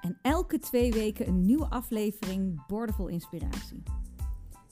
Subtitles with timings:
[0.00, 3.82] En elke twee weken een nieuwe aflevering Bordevol Inspiratie.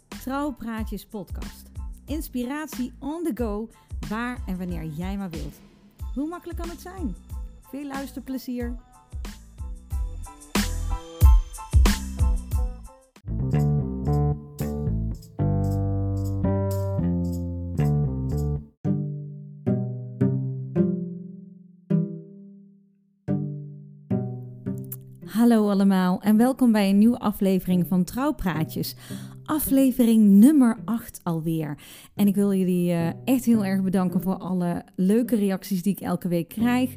[0.08, 1.70] Trouwpraatjes podcast.
[2.06, 3.68] Inspiratie on the go,
[4.08, 5.60] waar en wanneer jij maar wilt.
[6.14, 7.14] Hoe makkelijk kan het zijn?
[7.60, 8.87] Veel luisterplezier!
[25.48, 28.96] Hallo allemaal en welkom bij een nieuwe aflevering van Trouwpraatjes.
[29.44, 31.78] Aflevering nummer 8 alweer.
[32.14, 36.00] En ik wil jullie uh, echt heel erg bedanken voor alle leuke reacties die ik
[36.00, 36.96] elke week krijg.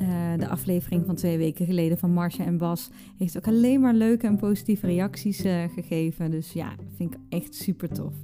[0.00, 3.94] Uh, de aflevering van twee weken geleden van Marcia en Bas heeft ook alleen maar
[3.94, 6.30] leuke en positieve reacties uh, gegeven.
[6.30, 8.14] Dus ja, vind ik echt super tof.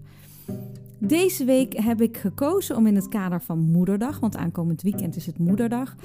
[0.98, 5.26] Deze week heb ik gekozen om in het kader van Moederdag, want aankomend weekend is
[5.26, 5.96] het Moederdag,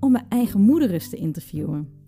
[0.00, 2.04] om mijn eigen moeder eens te interviewen.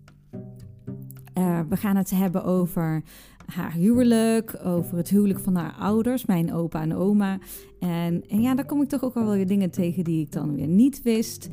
[1.37, 3.03] Uh, we gaan het hebben over
[3.45, 7.37] haar huwelijk, over het huwelijk van haar ouders, mijn opa en oma.
[7.79, 10.55] En, en ja, daar kom ik toch ook wel weer dingen tegen die ik dan
[10.55, 11.49] weer niet wist.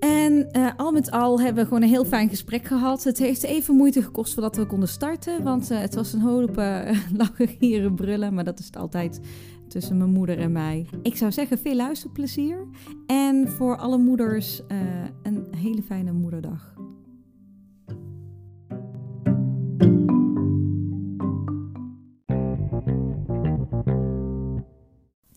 [0.00, 3.04] En uh, al met al hebben we gewoon een heel fijn gesprek gehad.
[3.04, 5.42] Het heeft even moeite gekost voordat we konden starten.
[5.42, 6.56] Want uh, het was een hoop
[7.20, 8.34] lachen, gieren, brullen.
[8.34, 9.20] Maar dat is het altijd
[9.68, 10.86] tussen mijn moeder en mij.
[11.02, 12.66] Ik zou zeggen, veel luisterplezier.
[13.06, 14.62] En voor alle moeders
[15.22, 16.74] een hele fijne moederdag.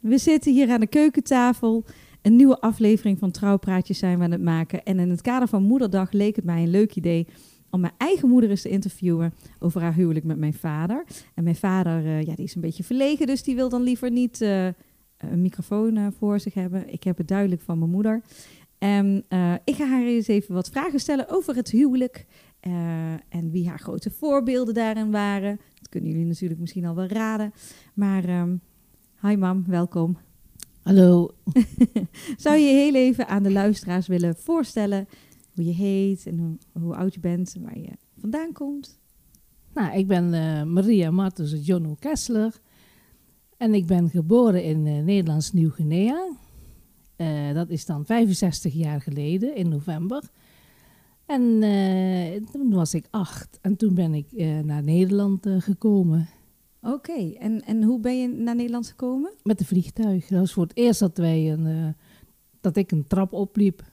[0.10, 1.86] We zitten hier aan de keukentafel.
[2.22, 4.84] Een nieuwe aflevering van Trouwpraatjes zijn we aan het maken.
[4.84, 7.28] En in het kader van Moederdag leek het mij een leuk idee
[7.70, 11.06] om mijn eigen moeder eens te interviewen over haar huwelijk met mijn vader.
[11.36, 14.12] En mijn vader, uh, ja, die is een beetje verlegen, dus die wil dan liever
[14.12, 14.66] niet uh,
[15.18, 16.94] een microfoon uh, voor zich hebben.
[16.94, 18.22] Ik heb het duidelijk van mijn moeder.
[18.78, 19.26] En
[19.64, 22.26] ik ga haar eens even wat vragen stellen over het huwelijk.
[23.30, 25.60] en wie haar grote voorbeelden daarin waren.
[25.76, 27.54] Dat kunnen jullie natuurlijk misschien al wel raden.
[27.94, 28.62] Maar um,
[29.22, 30.18] Hi mam, welkom.
[30.82, 31.30] Hallo.
[32.38, 35.08] Zou je heel even aan de luisteraars willen voorstellen
[35.54, 39.00] hoe je heet en hoe, hoe oud je bent en waar je vandaan komt?
[39.74, 42.60] Nou, ik ben uh, Maria Martens Jono Kessler
[43.58, 46.30] en ik ben geboren in uh, Nederlands Nieuw-Guinea.
[47.18, 50.24] Uh, dat is dan 65 jaar geleden in november.
[51.26, 51.60] En
[52.52, 54.28] toen was ik acht en toen ben ik
[54.64, 56.30] naar Nederland gekomen.
[56.82, 57.36] Oké, okay.
[57.40, 59.32] en, en hoe ben je naar Nederland gekomen?
[59.44, 60.28] Met de vliegtuig.
[60.28, 61.88] Dat was voor het eerst dat, wij een, uh,
[62.62, 63.84] dat ik een trap opliep.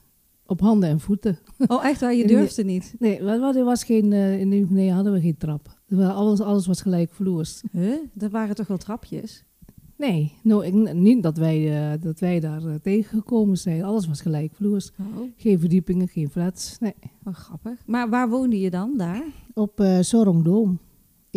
[0.45, 1.39] Op handen en voeten.
[1.67, 2.15] Oh, echt waar?
[2.15, 2.95] Je durfde niet?
[2.99, 5.79] Nee, er was geen, uh, in Nieuw-Guinea hadden we geen trap.
[5.97, 7.63] Alles, alles was gelijk vloers.
[7.71, 7.93] Huh?
[8.17, 9.45] Er waren toch wel trapjes?
[9.97, 13.83] Nee, no, ik, niet dat wij, uh, dat wij daar uh, tegengekomen zijn.
[13.83, 14.91] Alles was gelijk vloers.
[14.99, 15.29] Oh.
[15.35, 16.77] Geen verdiepingen, geen flats.
[16.79, 16.93] Nee.
[17.23, 17.73] Oh, grappig.
[17.85, 19.23] Maar waar woonde je dan daar?
[19.53, 20.79] Op uh, Sorongdoom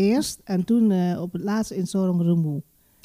[0.00, 2.62] eerst en toen uh, op het laatst in Sorong Oké.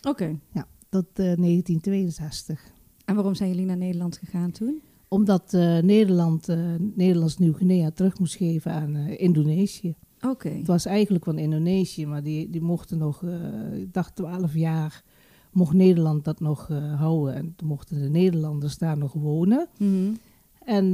[0.09, 0.39] Okay.
[0.51, 2.71] Ja, tot uh, 1962.
[3.05, 4.81] En waarom zijn jullie naar Nederland gegaan toen?
[5.07, 6.47] Omdat uh, Nederland,
[6.95, 9.95] Nederlands Nieuw-Guinea terug moest geven aan Indonesië.
[10.15, 10.27] Oké.
[10.27, 10.57] Okay.
[10.57, 13.23] Het was eigenlijk van Indonesië, maar die, die mochten nog,
[13.73, 15.03] ik dacht 12 jaar,
[15.51, 16.67] mocht Nederland dat nog
[16.97, 17.35] houden.
[17.35, 19.67] En toen mochten de Nederlanders daar nog wonen.
[19.77, 20.17] Mm -hmm.
[20.65, 20.89] En,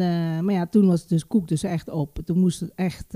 [0.45, 2.19] maar ja, toen was het dus koek dus echt op.
[2.25, 3.13] Toen moest het echt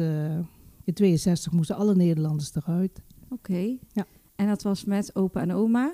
[0.86, 3.02] in 62 moesten alle Nederlanders eruit.
[3.24, 3.34] Oké.
[3.34, 3.80] Okay.
[3.92, 4.06] Ja.
[4.36, 5.94] En dat was met opa en oma?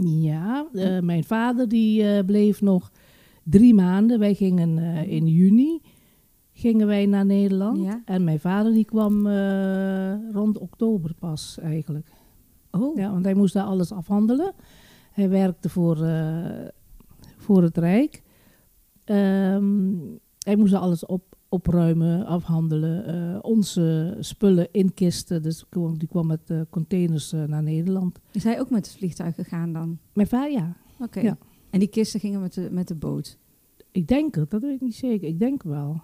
[0.00, 2.90] Ja, uh, mijn vader die uh, bleef nog
[3.42, 4.18] drie maanden.
[4.18, 5.80] Wij gingen uh, in juni
[6.52, 7.84] gingen wij naar Nederland.
[7.84, 8.02] Ja.
[8.04, 9.28] En mijn vader die kwam
[10.32, 12.08] rond oktober pas eigenlijk.
[12.70, 12.96] Oh.
[12.96, 14.52] Ja, want hij moest daar alles afhandelen.
[15.12, 15.96] Hij werkte voor,
[17.36, 18.22] voor het Rijk.
[19.04, 23.14] Um, hij moest daar alles op, opruimen, afhandelen.
[23.14, 25.42] Uh, onze spullen in kisten.
[25.42, 25.64] Dus
[25.96, 28.18] die kwam met uh, containers uh, naar Nederland.
[28.32, 29.98] Is hij ook met het vliegtuig gegaan dan?
[30.12, 30.76] Mijn vader, ja.
[30.94, 31.04] Oké.
[31.04, 31.22] Okay.
[31.22, 31.38] Ja.
[31.70, 33.38] En die kisten gingen met de, met de boot?
[33.90, 35.28] Ik denk het, dat weet ik niet zeker.
[35.28, 36.00] Ik denk wel.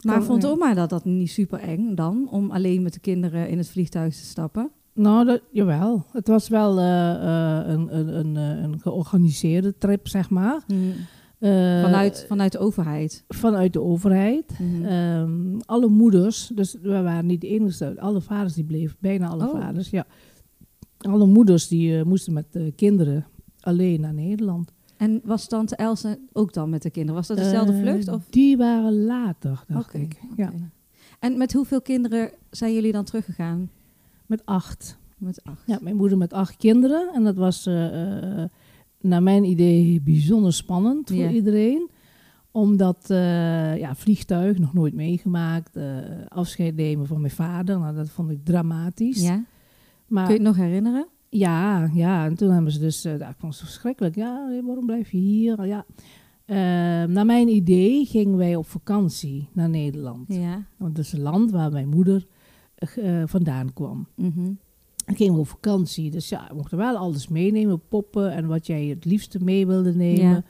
[0.00, 2.28] Maar kan, vond oma dat, dat niet super eng dan?
[2.30, 4.70] Om alleen met de kinderen in het vliegtuig te stappen?
[4.92, 6.04] Nou, dat, jawel.
[6.12, 10.62] Het was wel een, een, een, een, georganiseerde trip, zeg maar.
[10.66, 10.92] Mm.
[11.40, 11.50] Eh,
[11.82, 13.24] Vanuit, vanuit de overheid.
[13.28, 14.58] vanuit de overheid.
[14.58, 14.84] Mhm.
[14.84, 19.48] Ehm, alle moeders, dus we waren niet de enige, alle vaders die bleven, bijna alle
[19.48, 19.60] Oh.
[19.60, 20.06] vaders, ja.
[20.98, 23.26] Alle moeders die eh, moesten met de kinderen
[23.60, 24.72] alleen naar Nederland.
[24.96, 27.14] En was tante Else ook dan met de kinderen?
[27.16, 28.08] Was dat dezelfde Eh, vlucht?
[28.08, 28.26] Of?
[28.30, 30.20] Die waren later, dacht ik.
[30.36, 30.52] Ja,
[31.18, 33.70] En met hoeveel kinderen zijn jullie dan teruggegaan?
[34.26, 34.98] met acht.
[35.16, 35.62] Met acht.
[35.66, 37.10] Ja, mijn moeder met acht kinderen.
[37.14, 37.68] En dat was
[39.00, 41.88] naar mijn idee bijzonder spannend voor iedereen.
[42.52, 45.76] Omdat, eh, ja, vliegtuig, nog nooit meegemaakt.
[45.76, 45.84] eh,
[46.28, 49.22] afscheid nemen van mijn vader, nou, dat vond ik dramatisch.
[49.22, 49.44] Ja?
[50.08, 51.06] Maar Kun je het nog herinneren?
[51.28, 54.14] ja, ja, en toen hebben ze dus, ik vond het verschrikkelijk.
[54.14, 55.66] Ja, waarom blijf je hier?
[55.66, 55.84] Ja.
[57.06, 60.34] Naar mijn idee gingen wij op vakantie naar Nederland.
[60.34, 60.66] Ja.
[60.76, 62.26] Want dat is een land waar mijn moeder
[63.26, 64.06] vandaan kwam.
[64.16, 64.50] Mhm.
[65.10, 66.10] Dan gingen we op vakantie.
[66.10, 69.94] Dus ja, we mochten wel alles meenemen, poppen en wat jij het liefste mee wilde
[69.94, 70.22] nemen.
[70.30, 70.42] Ja.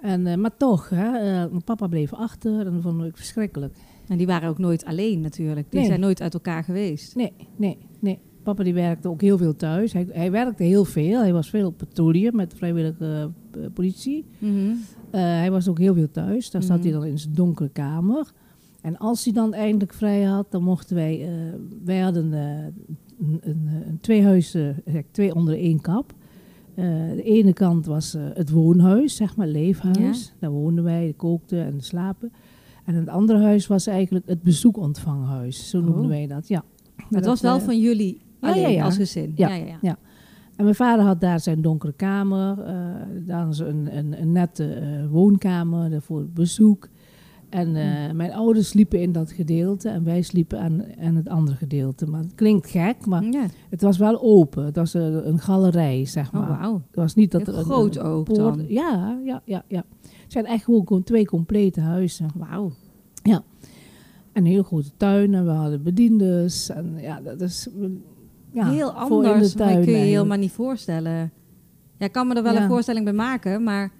[0.00, 3.74] En, eh, maar toch, hè, eh, mijn papa bleef achter en dat vond ik verschrikkelijk.
[4.08, 5.70] En die waren ook nooit alleen natuurlijk.
[5.70, 5.88] Die Nee.
[5.88, 7.14] zijn nooit uit elkaar geweest.
[7.14, 8.18] Nee, nee, nee.
[8.42, 9.92] Papa die werkte ook heel veel thuis.
[9.92, 11.20] Hij, hij werkte heel veel.
[11.20, 14.24] Hij was veel op patrouille met vrijwillige eh, politie.
[14.38, 14.74] Mhm.
[15.10, 16.50] Hij was ook heel veel thuis.
[16.50, 16.86] Daar zat Mhm.
[16.86, 18.32] hij dan in zijn donkere kamer.
[18.82, 21.28] En als hij dan eindelijk vrij had, dan mochten wij...
[21.84, 22.32] wij hadden
[23.20, 26.14] een, een, een twee huizen, twee onder één kap.
[26.74, 26.84] Eh,
[27.14, 30.34] de ene kant was eh, het woonhuis, zeg maar, leefhuis.
[30.38, 32.32] Daar woonden wij, kookten en slapen.
[32.84, 35.70] En het andere huis was eigenlijk het bezoekontvanghuis.
[35.70, 36.08] Zo noemden Oh.
[36.08, 36.64] wij dat, ja.
[36.96, 38.84] Maar Het was dat, wel eh, van jullie alleen ja, ja.
[38.84, 39.32] als gezin.
[39.34, 39.48] Ja.
[39.48, 39.98] Ja, ja, ja.
[40.56, 42.56] En mijn vader had daar zijn donkere kamer.
[43.26, 46.88] dan is een, een, een nette woonkamer voor bezoek.
[47.54, 51.56] En eh, mijn ouders sliepen in dat gedeelte en wij sliepen aan, aan het andere
[51.56, 52.06] gedeelte.
[52.06, 53.46] Maar het klinkt gek, maar Ja.
[53.70, 54.64] het was wel open.
[54.64, 56.42] Het was een, een galerij, zeg maar.
[56.50, 56.74] Oh, wauw.
[56.86, 58.64] Het was niet dat Heel er een- groot een ook poort- dan.
[58.68, 59.84] Ja, ja, ja, ja.
[59.98, 62.26] Het zijn echt gewoon twee complete huizen.
[62.36, 62.72] Wauw.
[63.22, 63.42] En
[64.32, 66.70] een heel grote tuin en we hadden bediendes.
[66.70, 67.68] En ja, dat is...
[68.52, 71.32] Ja, Heel anders, maar tuin kun je je helemaal niet voorstellen.
[71.98, 72.62] Ja, ik kan me er wel Ja.
[72.62, 73.92] een voorstelling bij maken, maar,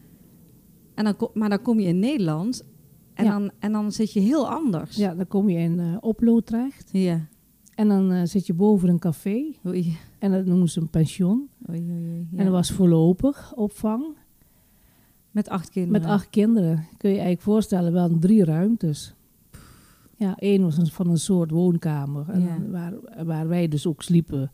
[0.95, 2.65] en dan, maar dan kom je in Nederland
[3.14, 3.31] en, Ja.
[3.38, 4.96] dan, en dan zit je heel anders.
[4.96, 6.88] Ja, dan kom je in eh Oplo terecht.
[6.93, 7.26] Ja.
[7.75, 9.44] En dan eh, zit je boven een café.
[9.66, 9.96] Oei.
[10.19, 11.49] En dat noemen ze een pension.
[11.70, 12.28] Oei, oei, oei.
[12.31, 12.38] Ja.
[12.38, 14.05] En dat was voorlopig opvang.
[15.31, 16.00] Met acht kinderen.
[16.02, 16.76] Met acht kinderen.
[16.76, 19.14] Kun je je eigenlijk voorstellen, wel drie ruimtes.
[20.16, 22.28] Ja, één was een, van een soort woonkamer.
[22.28, 22.58] En Ja.
[22.70, 22.94] waar,
[23.26, 24.52] waar wij dus ook sliepen.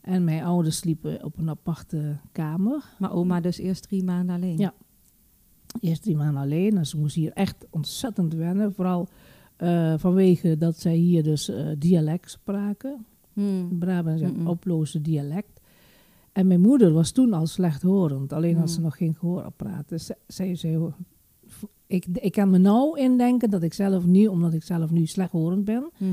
[0.00, 2.84] En mijn ouders sliepen op een aparte kamer.
[2.98, 4.58] Maar oma dus eerst drie maanden alleen.
[4.58, 4.74] Ja.
[5.80, 6.76] Eerst drie maanden alleen.
[6.76, 8.72] En ze moest hier echt ontzettend wennen.
[8.72, 9.08] Vooral
[9.56, 13.06] eh, vanwege dat zij hier dus eh, dialect spraken.
[13.32, 13.78] Hmm.
[13.78, 14.46] Brabants en Mm-mm.
[14.46, 15.60] oploze dialect.
[16.32, 19.88] En mijn moeder was toen al slechthorend, alleen had ze nog geen gehoorapparaat.
[19.88, 20.92] Dus ze- zij zei,
[21.86, 25.64] ik, ik kan me nou indenken dat ik zelf nu, omdat ik zelf nu slechthorend
[25.64, 26.10] ben, Mhm.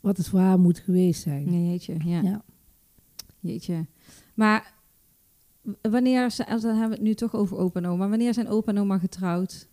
[0.00, 1.50] wat het voor haar moet geweest zijn.
[1.50, 1.94] Nee, jeetje.
[2.04, 2.20] Ja.
[2.22, 2.42] Ja.
[3.40, 3.86] Jeetje.
[4.34, 4.74] Maar
[5.90, 8.08] wanneer, ze- als dan hebben we het nu toch over opa en oma.
[8.08, 9.68] Wanneer zijn opa en oma getrouwd?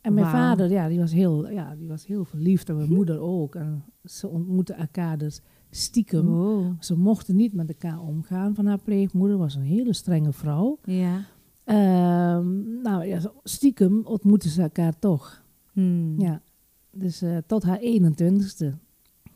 [0.00, 2.68] En mijn vader, ja die, was heel, ja, die was heel verliefd.
[2.68, 3.54] En mijn moeder ook.
[3.54, 5.40] En ze ontmoetten elkaar dus
[5.70, 6.26] stiekem.
[6.80, 9.36] Ze mochten niet met elkaar omgaan van haar pleegmoeder.
[9.38, 10.78] was een hele strenge vrouw.
[10.84, 11.24] Ja.
[11.64, 15.42] Ehm, nou ja, stiekem ontmoetten ze elkaar toch.
[15.72, 16.20] Hmm.
[16.20, 16.40] Ja,
[16.90, 18.74] dus eh, tot haar 21ste.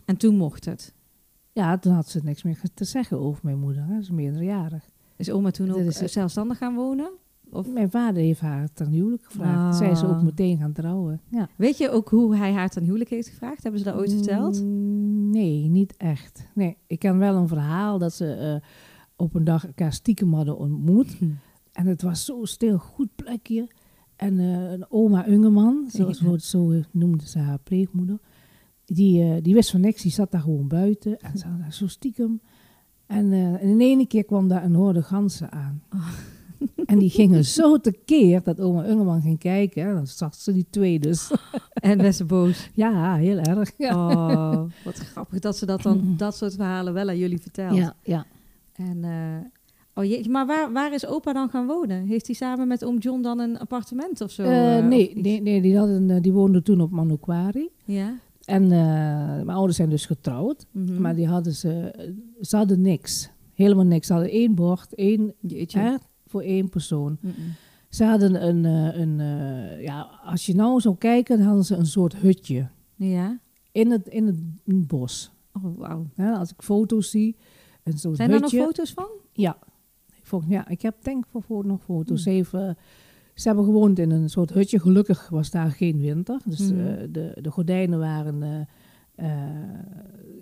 [0.05, 0.95] En toen mocht het.
[1.53, 3.83] Ja, toen had ze niks meer te zeggen over mijn moeder.
[3.85, 3.95] Hè.
[3.95, 4.89] Ze is meerderjarig.
[5.17, 7.11] Is oma toen ook is- eh, zelfstandig gaan wonen?
[7.53, 9.77] Of, Mijn vader heeft haar ten huwelijk gevraagd.
[9.77, 10.23] Zij is ook Ah.
[10.23, 11.21] meteen gaan trouwen.
[11.29, 11.49] Ja.
[11.57, 13.63] weet je ook hoe hij haar ten huwelijk heeft gevraagd?
[13.63, 14.63] Hebben ze dat ooit verteld?
[14.63, 16.49] Mm, Nee, niet echt.
[16.55, 18.69] Nee, ik ken wel een verhaal dat ze eh,
[19.17, 21.19] op een dag elkaar stiekem hadden ontmoet.
[21.73, 23.69] En het was zo stil, goed plekje.
[24.17, 26.39] En eh, een oma Ungeman, zoals Ja.
[26.39, 28.19] zo, noemde ze haar pleegmoeder,
[28.85, 31.19] die, eh, die wist van niks, die zat daar gewoon buiten.
[31.21, 32.41] En ze had daar zo stiekem.
[33.07, 35.83] En, en in ene keer kwam daar een horde ganzen aan.
[35.95, 36.09] Oh.
[36.85, 39.83] En die gingen zo tekeer dat oma Ungeman ging kijken.
[39.83, 41.31] En dan zag ze die twee dus.
[41.75, 42.71] En werd ze boos.
[42.75, 43.71] Ja, heel erg.
[43.79, 47.77] Ja, Oh, wat grappig dat ze dat dan, dat soort verhalen wel aan jullie vertelt.
[47.77, 47.97] ja.
[48.03, 48.27] ja.
[48.73, 49.05] En,
[49.95, 52.07] eh, oh maar waar, waar is opa dan gaan wonen?
[52.07, 54.43] Heeft hij samen met oom John dan een appartement of zo?
[54.43, 57.69] Eh, eh, nee, of nee, nee die, hadden, die woonden toen op Manokwari.
[57.85, 58.19] Ja?
[58.45, 60.67] En mijn ouders zijn dus getrouwd.
[60.71, 61.01] Mhm.
[61.01, 61.95] Maar die hadden ze,
[62.41, 63.31] ze hadden niks.
[63.55, 64.07] Helemaal niks.
[64.07, 65.99] Ze hadden één bord, één, Jeetje.
[66.33, 67.19] Voor één persoon.
[67.89, 71.77] Ze hadden een, eh, een eh, ja, als je nou zou kijken, dan hadden ze
[71.77, 73.39] een soort hutje Ja?
[73.73, 75.31] in het, in het bos.
[75.53, 76.07] Oh, wauw.
[76.15, 77.37] Hè, als ik foto's zie,
[77.83, 78.67] een soort Zijn daar nog hutje.
[78.67, 79.09] foto's van?
[79.33, 79.59] Ja.
[80.23, 82.25] Volgens, ja, ik heb denk ik voor, voor nog foto's.
[82.25, 82.33] Hmm.
[82.33, 82.77] Even,
[83.35, 84.81] ze hebben gewoond in een soort hutje.
[84.81, 86.41] Gelukkig was daar geen winter.
[86.45, 86.77] Dus eh,
[87.11, 88.61] de, de gordijnen waren eh,
[89.15, 89.69] eh,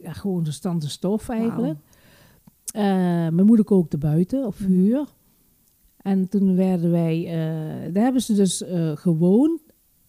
[0.03, 1.79] ja, gewoon de stof eigenlijk.
[2.75, 2.83] Eh,
[3.29, 4.65] mijn moeder kookte buiten op Mhm.
[4.65, 5.05] vuur.
[6.03, 9.61] En toen werden wij, eh, daar hebben ze dus eh, gewoond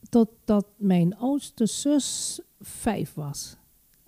[0.09, 3.57] totdat mijn oudste zus vijf was.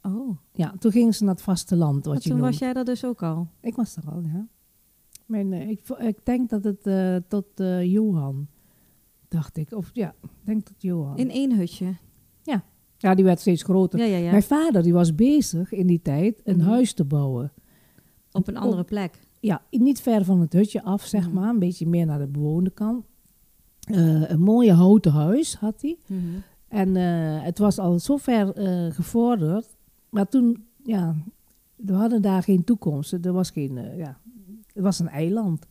[0.01, 2.49] Oh, Ja, toen gingen ze naar het vasteland, wat maar je toen noemt.
[2.49, 3.47] was jij dat dus ook al?
[3.61, 4.47] Ik was er al, ja.
[5.25, 6.83] Mijn, eh, ik, ik denk dat het
[7.29, 7.45] tot
[7.83, 8.47] Johan,
[9.27, 9.71] dacht ik.
[9.71, 11.17] Of ja, ik denk tot Johan.
[11.17, 11.95] In één hutje?
[12.97, 13.99] ja, die werd steeds groter.
[13.99, 14.31] Ja, ja, ja.
[14.31, 16.67] Mijn vader die was bezig in die tijd een Mhm.
[16.67, 17.51] huis te bouwen.
[18.31, 19.19] Op een andere plek.
[19.45, 21.33] Ja, niet ver van het hutje af, zeg Mhm.
[21.33, 21.49] maar.
[21.49, 23.05] Een beetje meer naar de bewoonde kant.
[23.79, 25.97] Eh, een mooie houten huis had hij.
[26.07, 26.19] Mhm.
[26.67, 29.75] En eh, het was al zo ver eh, gevorderd.
[30.09, 31.15] Maar toen, ja,
[31.75, 33.13] we hadden daar geen toekomst.
[33.13, 34.17] Er was geen, ja,
[34.73, 35.65] het was een eiland.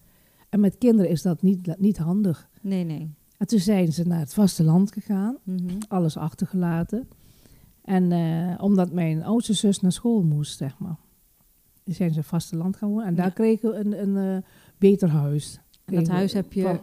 [0.48, 2.48] En met kinderen is dat niet, niet handig.
[2.60, 3.10] Nee, nee.
[3.38, 5.78] En toen zijn ze naar het vasteland gegaan, Mhm.
[5.88, 7.08] alles achtergelaten.
[7.84, 8.12] En
[8.60, 10.96] omdat mijn oudste zus naar school moest, zeg maar.
[11.84, 13.06] Zijn ze vasteland gaan wonen.
[13.06, 14.42] En daar kregen we een, een eh,
[14.78, 15.60] beter huis.
[15.84, 16.82] En dat huis heb je van-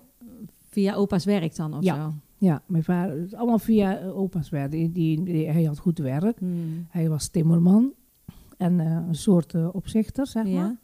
[0.69, 1.95] via opa's werk dan of Ja.
[1.95, 2.13] zo?
[2.37, 4.71] Ja, mijn vader, allemaal via eh, opa's werk.
[4.71, 6.41] Die, die, die- hij had goed werk.
[6.41, 6.53] Mhm.
[6.89, 7.93] Hij was timmerman
[8.57, 10.53] en eh, een soort opzichter, zeg maar.
[10.53, 10.77] Ja?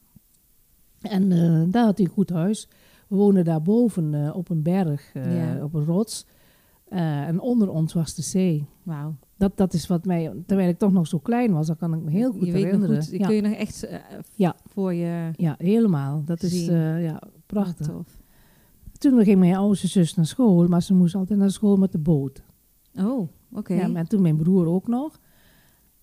[1.02, 2.68] En eh, daar had hij een goed huis.
[3.08, 5.64] We woonden daarboven op een berg, Ja.
[5.64, 6.26] op een rots.
[6.90, 8.66] En onder ons was de zee.
[8.84, 9.16] Wauw.
[9.38, 12.02] Dat, dat is wat mij, terwijl ik toch nog zo klein was, dat kan ik
[12.02, 13.04] me heel goed je herinneren.
[13.04, 14.00] goed, ja, kun je nog echt eh,
[14.36, 14.56] Ja.
[14.66, 16.24] voor je ja, helemaal.
[16.26, 17.90] Dat is eh, ja, prachtig.
[17.90, 18.18] Oh, tof.
[18.98, 21.98] Toen ging mijn oudste zus naar school, maar ze moest altijd naar school met de
[21.98, 22.44] boot.
[23.00, 23.74] Oh, oké.
[23.74, 25.20] Ja, en toen mijn broer ook nog.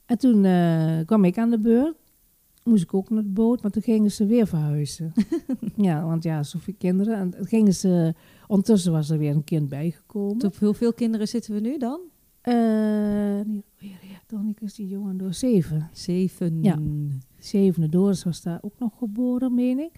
[0.06, 1.94] En toen eh, kwam ik aan de beurt.
[2.64, 5.12] Moest ik ook naar de boot, maar toen gingen ze weer verhuizen.
[5.76, 7.16] ja, want ja, zoveel kinderen.
[7.18, 8.14] En gingen ze,
[8.46, 10.44] ondertussen was er weer een kind bijgekomen.
[10.44, 12.00] Op hoeveel kinderen zitten we nu dan?
[12.42, 13.44] Eh,
[13.78, 15.88] ja, toch niet eens die jongen door zeven.
[15.92, 16.62] Zeven.
[16.62, 16.78] Ja.
[17.38, 19.92] Zevende Doris was daar ook nog geboren, meen ik.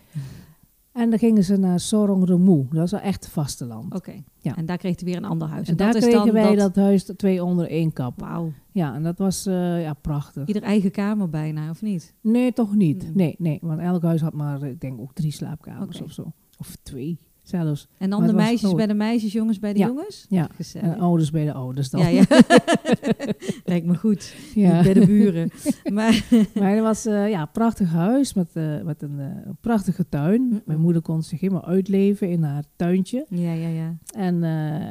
[0.92, 2.66] En dan gingen ze naar Sorong Remu.
[2.70, 3.94] Dat is wel echt vasteland.
[3.94, 4.22] Oké.
[4.38, 4.56] Ja.
[4.56, 5.68] En daar kreeg hij weer een ander huis.
[5.68, 6.76] en daar dat kregen is dan wij dat...
[6.76, 8.20] huis twee onder één kap.
[8.20, 8.52] Wauw.
[8.72, 10.46] Ja, en dat was eh, ja, prachtig.
[10.46, 12.14] Ieder eigen kamer bijna, of niet?
[12.20, 13.06] Nee, toch niet.
[13.06, 13.10] Mm.
[13.14, 16.32] Nee, nee, want elk huis had maar, ik denk ook drie slaapkamers of zo.
[16.58, 17.88] Of twee zelfs.
[17.98, 19.86] En dan de meisjes bij de meisjes, jongens bij de Ja.
[19.86, 20.26] jongens?
[20.28, 20.48] Ja.
[20.74, 22.00] En ouders bij de ouders dan.
[22.00, 22.24] ja, ja.
[23.64, 24.34] Lijkt me goed.
[24.54, 24.74] Ja.
[24.74, 25.50] Niet bij de buren.
[25.92, 26.24] maar
[26.54, 30.62] Maar het was eh, ja, een prachtig huis met, eh, met een eh, prachtige tuin.
[30.64, 33.26] Mijn moeder kon zich helemaal uitleven in haar tuintje.
[33.28, 33.96] ja, ja, ja.
[34.16, 34.40] En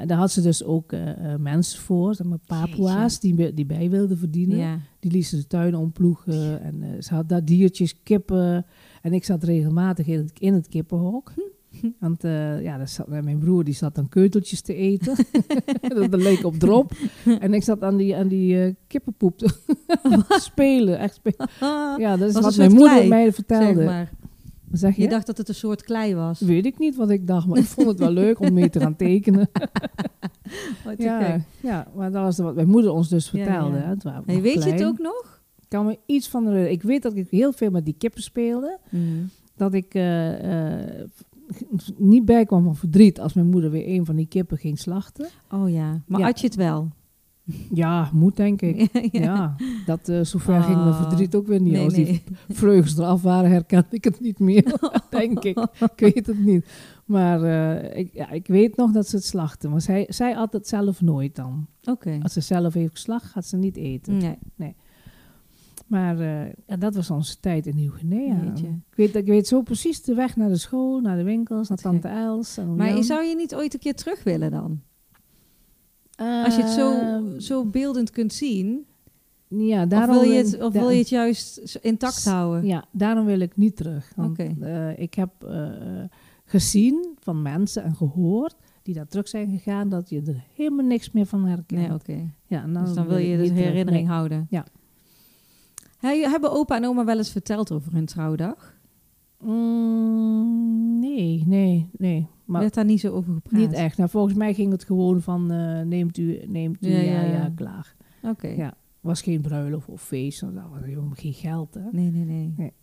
[0.07, 0.93] daar had ze dus ook
[1.37, 4.57] mensen voor, zeg maar papua's, die, die bij wilden verdienen.
[4.57, 4.79] ja.
[4.99, 6.61] Die liet ze de tuin omploegen.
[6.61, 8.65] En ze had daar diertjes, kippen.
[9.01, 11.33] En ik zat regelmatig in het, in het kippenhok.
[11.99, 15.15] Want eh, ja, daar zat, mijn broer die zat dan keuteltjes te eten.
[16.09, 16.91] dat leek op drop.
[17.39, 19.49] en ik zat aan die, aan die eh, kippenpoep te
[20.29, 20.99] spelen.
[20.99, 21.49] Echt spelen.
[21.99, 23.83] Ja, dat is Was wat mijn moeder klei, mij Zeg vertelde.
[23.83, 24.11] maar.
[24.71, 25.01] Zeg je?
[25.01, 26.39] Je dacht dat het een soort klei was.
[26.39, 28.79] Weet ik niet wat ik dacht, maar ik vond het wel leuk om mee te
[28.79, 29.49] gaan tekenen.
[30.85, 31.41] Wat ja, gek.
[31.61, 33.77] ja, maar dat was wat mijn moeder ons dus Ja, vertelde.
[33.77, 33.95] ja.
[34.25, 35.41] we Hey, weet je het ook nog?
[35.59, 36.71] Ik kan me iets van herinneren.
[36.73, 38.79] Ik weet dat ik heel veel met die kippen speelde.
[39.55, 41.07] Dat ik eh, eh,
[41.97, 45.27] niet bij kwam van verdriet als mijn moeder weer een van die kippen ging slachten.
[45.51, 46.25] Oh ja, maar Ja.
[46.25, 46.89] had je het wel?
[47.73, 48.89] Ja, moet denk ik.
[49.11, 49.55] Ja,
[49.85, 51.01] dat eh zover ging mijn Ah.
[51.07, 51.73] verdriet ook weer niet.
[51.73, 52.83] Nee, als die nee.
[52.97, 54.79] eraf waren, herkende ik het niet meer.
[55.09, 55.57] denk ik.
[55.79, 56.65] Ik weet het niet.
[57.05, 59.69] Maar eh, ik, ja, ik weet nog dat ze het slachten.
[59.71, 61.67] Maar zij, zij at het zelf nooit dan.
[61.83, 62.19] Oké.
[62.21, 64.17] Als ze zelf heeft geslacht, gaat ze niet eten.
[64.55, 64.75] Nee.
[65.93, 68.41] Maar eh, ja, dat was onze tijd in Nieuw-Guinea.
[68.55, 71.77] Ik weet, ik weet zo precies de weg naar de school, naar de winkels, naar
[71.77, 72.57] Tante Els.
[72.77, 74.81] Maar zou je niet ooit een keer terug willen dan?
[76.43, 78.85] Als je het zo, Ehm, zo beeldend kunt zien.
[79.47, 82.65] Ja, Of daarom wil je het, of wil je het juist intact houden?
[82.65, 84.11] Ja, daarom wil ik niet terug.
[84.15, 84.55] Want, Oké.
[84.61, 85.69] eh, ik heb eh,
[86.45, 91.11] gezien van mensen en gehoord die daar terug zijn gegaan, dat je er helemaal niks
[91.11, 91.81] meer van herkent.
[91.81, 92.29] Nee, oké.
[92.47, 93.59] ja, en Dus dan wil je de terug.
[93.63, 94.15] herinnering Nee.
[94.15, 94.47] houden.
[94.49, 94.65] Ja.
[96.03, 98.73] Hey, hebben opa en oma wel eens verteld over hun trouwdag?
[99.39, 102.27] Mm, nee, nee, nee.
[102.45, 103.59] Maar Werd daar niet zo over gepraat?
[103.61, 103.97] niet echt.
[103.97, 107.21] Nou, volgens mij ging het gewoon van eh, neemt u, neemt u, Ja, ja, ja,
[107.21, 107.51] ja, ja.
[107.55, 107.95] klaar.
[108.23, 108.47] Oké.
[108.47, 111.81] Ja, was geen bruiloft of feest, dat was helemaal geen geld, hè.
[111.91, 112.53] Nee, nee, nee.
[112.57, 112.73] Nee.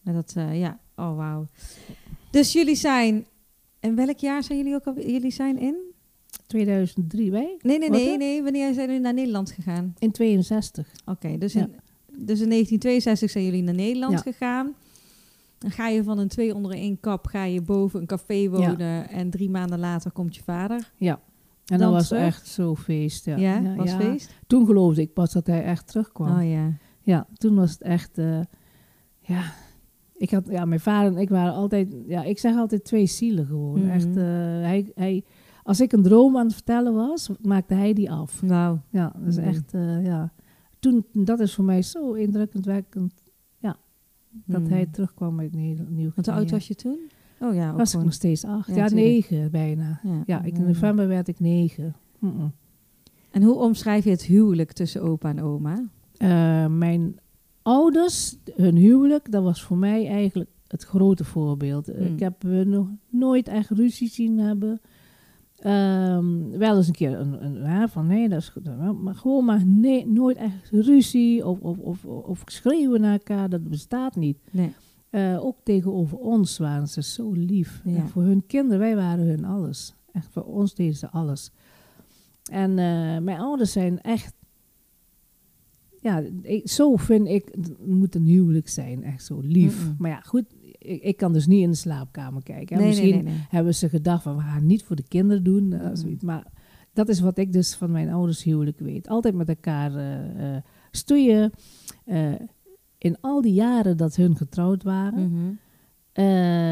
[0.00, 0.80] Maar dat, eh, ja.
[0.96, 1.46] Oh, wauw.
[2.30, 3.26] Dus jullie zijn...
[3.80, 5.00] In welk jaar zijn jullie ook al...
[5.00, 5.76] Jullie zijn in?
[6.46, 7.58] 2003, wij?
[7.62, 8.42] Nee, nee, nee, nee.
[8.42, 9.94] Wanneer zijn jullie naar Nederland gegaan?
[9.98, 10.88] In 62.
[11.04, 11.60] Oké, dus, Ja.
[11.60, 11.74] in,
[12.18, 14.18] dus in 1962 zijn jullie naar Nederland Ja.
[14.18, 14.72] gegaan.
[15.58, 19.08] Dan ga je van een twee onder één kap, ga je boven een café wonen
[19.08, 20.90] en drie maanden later komt je vader.
[20.96, 21.20] Ja.
[21.64, 22.22] Dan En dat was terug?
[22.24, 23.24] echt zo feest.
[23.24, 24.34] Ja, Ja, was feest?
[24.46, 26.38] Toen geloofde ik pas dat hij echt terugkwam.
[26.40, 26.72] Oh ja.
[27.00, 28.40] Ja, toen was het echt, eh,
[29.20, 29.42] ja,
[30.16, 33.46] ik had, ja, mijn vader en ik waren altijd, ja, ik zeg altijd twee zielen
[33.46, 33.80] gewoon.
[33.80, 33.90] Mhm.
[33.90, 34.22] Echt, eh,
[34.62, 35.24] hij, hij,
[35.62, 38.42] als ik een droom aan het vertellen was, maakte hij die af.
[38.42, 40.32] Nou, Ja, dat is echt, eh, ja.
[40.82, 43.22] Toen, dat is voor mij zo indrukkend wekkend,
[44.44, 44.70] dat hmm.
[44.70, 45.52] hij terugkwam uit.
[45.54, 46.98] Nieuw Want hoe oud was je toen?
[47.40, 50.00] Oh ja, Was ik nog steeds acht, Ja, ja, negen bijna.
[50.02, 50.22] Ja.
[50.26, 51.94] Ja, ik, in november werd ik negen.
[53.30, 55.88] En hoe omschrijf je het huwelijk tussen opa en oma?
[56.16, 57.18] Eh, mijn
[57.62, 61.86] ouders, hun huwelijk, dat was voor mij eigenlijk het grote voorbeeld.
[61.86, 62.06] Hmm.
[62.06, 64.80] Ik heb we nog nooit echt ruzie zien hebben.
[65.62, 68.64] Ehm, wel eens een keer een, een ja, van nee, dat is goed.
[69.02, 73.68] Maar gewoon maar nee, nooit echt ruzie of, of, of, of schreeuwen naar elkaar, dat
[73.68, 74.38] bestaat niet.
[74.50, 74.72] Nee.
[75.10, 77.80] Eh, ook tegenover ons waren ze zo lief.
[77.84, 77.96] Ja.
[77.96, 79.94] En voor hun kinderen, wij waren hun alles.
[80.12, 81.50] Echt, voor ons deden ze alles.
[82.50, 84.34] En eh, mijn ouders zijn echt...
[86.00, 89.02] Ja, ik- zo vind ik, het moet een huwelijk zijn.
[89.04, 89.92] Echt zo lief.
[89.98, 90.44] Maar ja, goed,
[90.82, 92.76] ik, ik kan dus niet in de slaapkamer kijken.
[92.76, 92.80] hè.
[92.82, 93.46] Nee, Misschien nee, nee, nee.
[93.48, 95.72] hebben ze gedacht van, we gaan niet voor de kinderen doen.
[95.72, 96.24] eh, zoiets.
[96.24, 96.46] Maar
[96.92, 99.08] dat is wat ik dus van mijn ouders huwelijk weet.
[99.08, 100.56] Altijd met elkaar eh,
[100.90, 101.50] stoeien.
[102.98, 105.28] In al die jaren dat hun getrouwd waren...
[105.30, 105.52] Mhm.
[106.12, 106.24] Eh,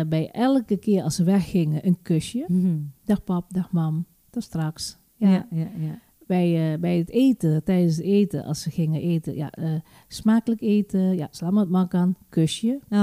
[0.08, 2.44] bij elke keer als ze weggingen een kusje.
[2.48, 2.78] Mhm.
[3.04, 4.98] Dag pap, dag mam, tot straks.
[5.16, 5.28] Ja.
[5.30, 5.98] Ja, ja, ja.
[6.30, 9.70] Bij, eh, bij het eten, tijdens het eten, als ze gingen eten, ja, eh,
[10.08, 12.78] smakelijk eten, ja, slamat makan, kusje.
[12.88, 12.98] Oh,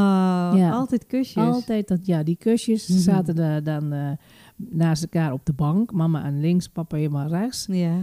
[0.56, 0.70] Ja.
[0.72, 1.44] altijd kusjes.
[1.44, 2.98] Altijd dat, ja, die kusjes Mhm.
[3.00, 4.12] zaten daar dan eh,
[4.56, 5.92] naast elkaar op de bank.
[5.94, 7.68] Mama aan links, papa helemaal rechts.
[7.72, 7.96] Ja.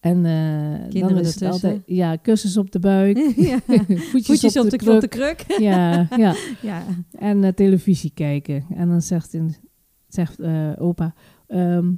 [0.00, 0.22] En
[0.88, 3.58] Kinderen dan is het altijd, ja, kussens op de buik, ja.
[3.66, 4.94] voetjes, Voetjes op de, kruk.
[4.94, 5.44] op de kruk.
[5.68, 6.34] Ja, ja.
[6.62, 6.82] ja.
[7.18, 8.64] En televisie kijken.
[8.74, 9.54] En dan zegt, in,
[10.08, 10.40] zegt
[10.78, 11.14] opa...
[11.46, 11.92] ehm,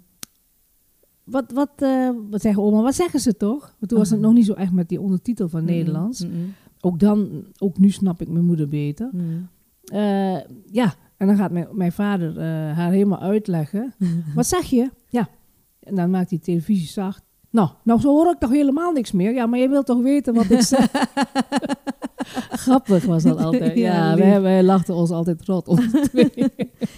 [1.24, 2.82] wat, wat, eh, wat zeggen oma?
[2.82, 3.60] Wat zeggen ze toch?
[3.78, 4.26] Want toen was het Mhm.
[4.28, 6.24] nog niet zo echt met die ondertitel van Nederlands.
[6.24, 6.34] Mhm.
[6.80, 9.08] Ook dan, ook nu snap ik mijn moeder beter.
[9.12, 9.24] Mhm.
[9.84, 12.44] Eh, ja, en dan gaat mijn, mijn vader eh,
[12.76, 13.94] haar helemaal uitleggen.
[14.34, 14.90] Wat zeg je?
[15.08, 15.28] Ja.
[15.80, 17.22] En dan maakt hij televisie zacht.
[17.50, 19.34] Nou, nou zo hoor ik toch helemaal niks meer.
[19.34, 20.90] Ja, maar je wilt toch weten wat ik zeg?
[22.64, 23.76] Grappig was dat altijd.
[23.87, 25.66] Ja, wij, wij lachten ons altijd rot.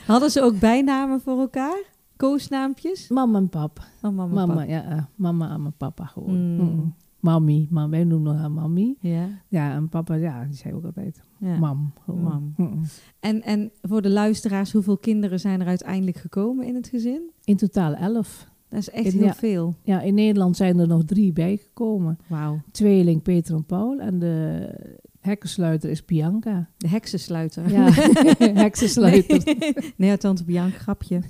[0.07, 1.83] Hadden ze ook bijnamen voor elkaar?
[2.17, 3.09] Koosnaampjes?
[3.09, 3.79] Mama en pap.
[4.03, 4.35] Oh, mama.
[4.35, 4.69] Mama, pap.
[4.69, 4.85] ja.
[4.91, 6.55] eh, Mama en mijn papa gewoon.
[6.55, 6.61] Mm.
[6.61, 6.95] Mm.
[7.21, 8.97] Mami, maar wij noemen haar mami.
[9.01, 9.29] Ja.
[9.49, 11.59] Ja, en papa, ja, die zei ook altijd ja.
[11.59, 11.93] mam.
[12.07, 12.55] Mam.
[12.57, 12.81] Mm.
[13.21, 17.31] En, en voor de luisteraars, hoeveel kinderen zijn er uiteindelijk gekomen in het gezin?
[17.45, 18.49] In totaal elf.
[18.69, 19.35] Dat is echt In- heel ja.
[19.35, 19.75] veel.
[19.83, 22.19] Ja, in Nederland zijn er nog drie bijgekomen.
[22.27, 22.61] Wauw.
[22.71, 23.99] Tweeling Peter en Paul.
[24.01, 24.69] En de
[25.27, 26.69] hekkensluiter is Bianca.
[26.77, 27.71] De heksensluiter.
[27.73, 27.89] Ja,
[28.65, 29.43] heksensluiter.
[29.59, 31.21] Nee, nee tante Bianca, grapje.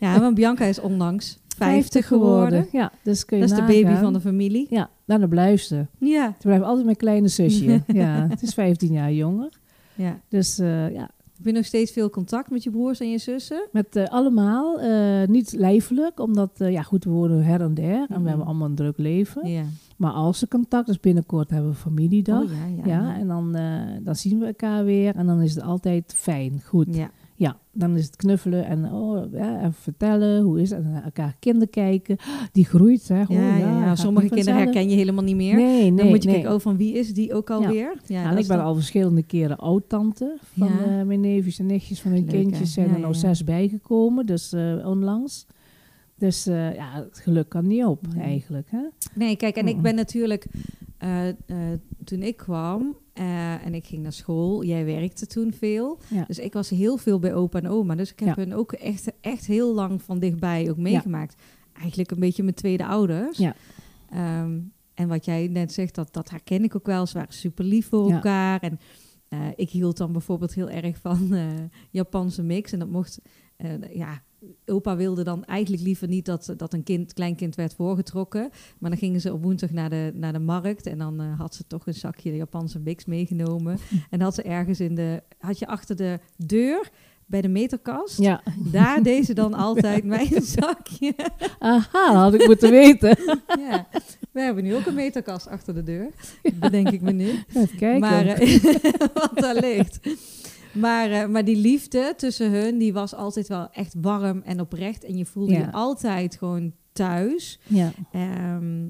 [0.00, 2.66] ja, want Bianca is onlangs 50 geworden.
[2.72, 4.66] Ja, dus kun je Dat is de baby van de familie.
[4.70, 5.86] Ja, nou, dan blijft ze.
[5.98, 6.34] Ja.
[6.40, 7.82] Ze blijft altijd mijn kleine zusje.
[8.02, 9.48] ja, het is 15 jaar jonger.
[9.94, 10.20] ja.
[10.28, 13.68] Dus eh, ja, Heb je nog steeds veel contact met je broers en je zussen?
[13.72, 14.80] met eh, allemaal.
[14.80, 17.94] eh, niet lijfelijk, omdat, ja goed, we wonen her en der.
[17.94, 18.22] En Mhm.
[18.22, 19.48] we hebben allemaal een druk leven.
[19.48, 19.64] Ja.
[19.96, 22.42] Maar als ze contact, dus binnenkort hebben we familiedag.
[22.42, 23.02] Oh ja, ja.
[23.02, 25.14] ja, en dan, eh, dan zien we elkaar weer.
[25.16, 26.86] En dan is het altijd fijn, goed.
[26.96, 27.10] ja.
[27.36, 30.84] Ja, dan is het knuffelen en oh, ja, even vertellen, hoe is het?
[30.84, 32.16] En elkaar kinderen kijken.
[32.52, 33.28] Die groeit, zeg.
[33.30, 35.54] Oh, Ja, sommige kinderen herken je helemaal niet meer.
[35.54, 36.36] Nee, nee, dan moet je nee.
[36.38, 37.96] kijken, oh, van wie is die ook alweer?
[38.06, 42.00] Ja, en ik ben dan- al verschillende keren oud-tante van eh, mijn neefjes en nichtjes
[42.00, 42.40] van hun Leuk, hè?
[42.40, 42.72] kindjes.
[42.72, 45.46] Zijn er nou zes bijgekomen, dus eh, onlangs.
[46.16, 48.24] Dus eh, ja, het geluk kan niet op, Nee.
[48.24, 48.70] eigenlijk.
[48.70, 48.82] Hè?
[49.14, 49.82] Nee, kijk, en ik Mm-mm.
[49.82, 50.46] ben natuurlijk...
[50.98, 51.28] eh,
[52.04, 52.96] toen ik kwam
[53.62, 55.98] en ik ging naar school, jij werkte toen veel.
[56.08, 56.24] Ja.
[56.26, 57.94] Dus ik was heel veel bij opa en oma.
[57.94, 58.42] Dus ik heb Ja.
[58.42, 61.42] hun ook echt, echt heel lang van dichtbij ook meegemaakt.
[61.72, 63.38] Eigenlijk een beetje mijn tweede ouders.
[63.38, 63.54] Ja.
[64.10, 64.58] Ehm,
[64.94, 67.06] en wat jij net zegt, dat, dat herken ik ook wel.
[67.06, 68.60] Ze waren super lief voor elkaar.
[68.60, 68.78] En
[69.56, 71.36] ik hield dan bijvoorbeeld heel erg van
[71.90, 72.72] Japanse mix.
[72.72, 73.20] En dat mocht,
[73.92, 74.22] ja,
[74.66, 78.50] opa wilde dan eigenlijk liever niet dat, dat een kind, kleinkind werd voorgetrokken.
[78.78, 80.86] Maar dan gingen ze op woensdag naar de, naar de markt.
[80.86, 83.78] En dan eh, had ze toch een zakje Japanse mix meegenomen.
[84.10, 86.90] En had ze ergens in de, had je achter de deur
[87.26, 88.18] bij de meterkast.
[88.18, 91.14] Ja, Daar deed ze dan altijd mijn zakje.
[91.58, 93.16] aha, dat had ik moeten weten.
[93.68, 93.86] ja.
[94.32, 96.10] We hebben nu ook een meterkast achter de deur.
[96.54, 97.28] Bedenk ik me nu.
[97.54, 98.00] Even kijken.
[98.00, 98.60] Maar, eh,
[99.14, 100.00] wat daar ligt.
[100.74, 105.04] Maar, eh, maar die liefde tussen hun, die was altijd wel echt warm en oprecht.
[105.04, 105.58] En je voelde Ja.
[105.58, 107.60] je altijd gewoon thuis.
[107.66, 107.92] ja.
[108.12, 108.86] Ehm,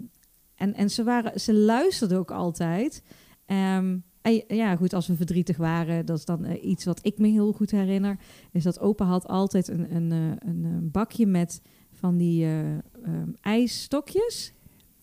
[0.55, 3.03] en en ze, waren, ze luisterden ook altijd.
[3.47, 7.19] Ehm, en ja, goed, als we verdrietig waren, dat is dan eh, iets wat ik
[7.19, 8.19] me heel goed herinner.
[8.53, 13.29] Is dat opa had altijd een, een, eh, een, bakje met van die eh, ehm,
[13.41, 14.53] ijsstokjes.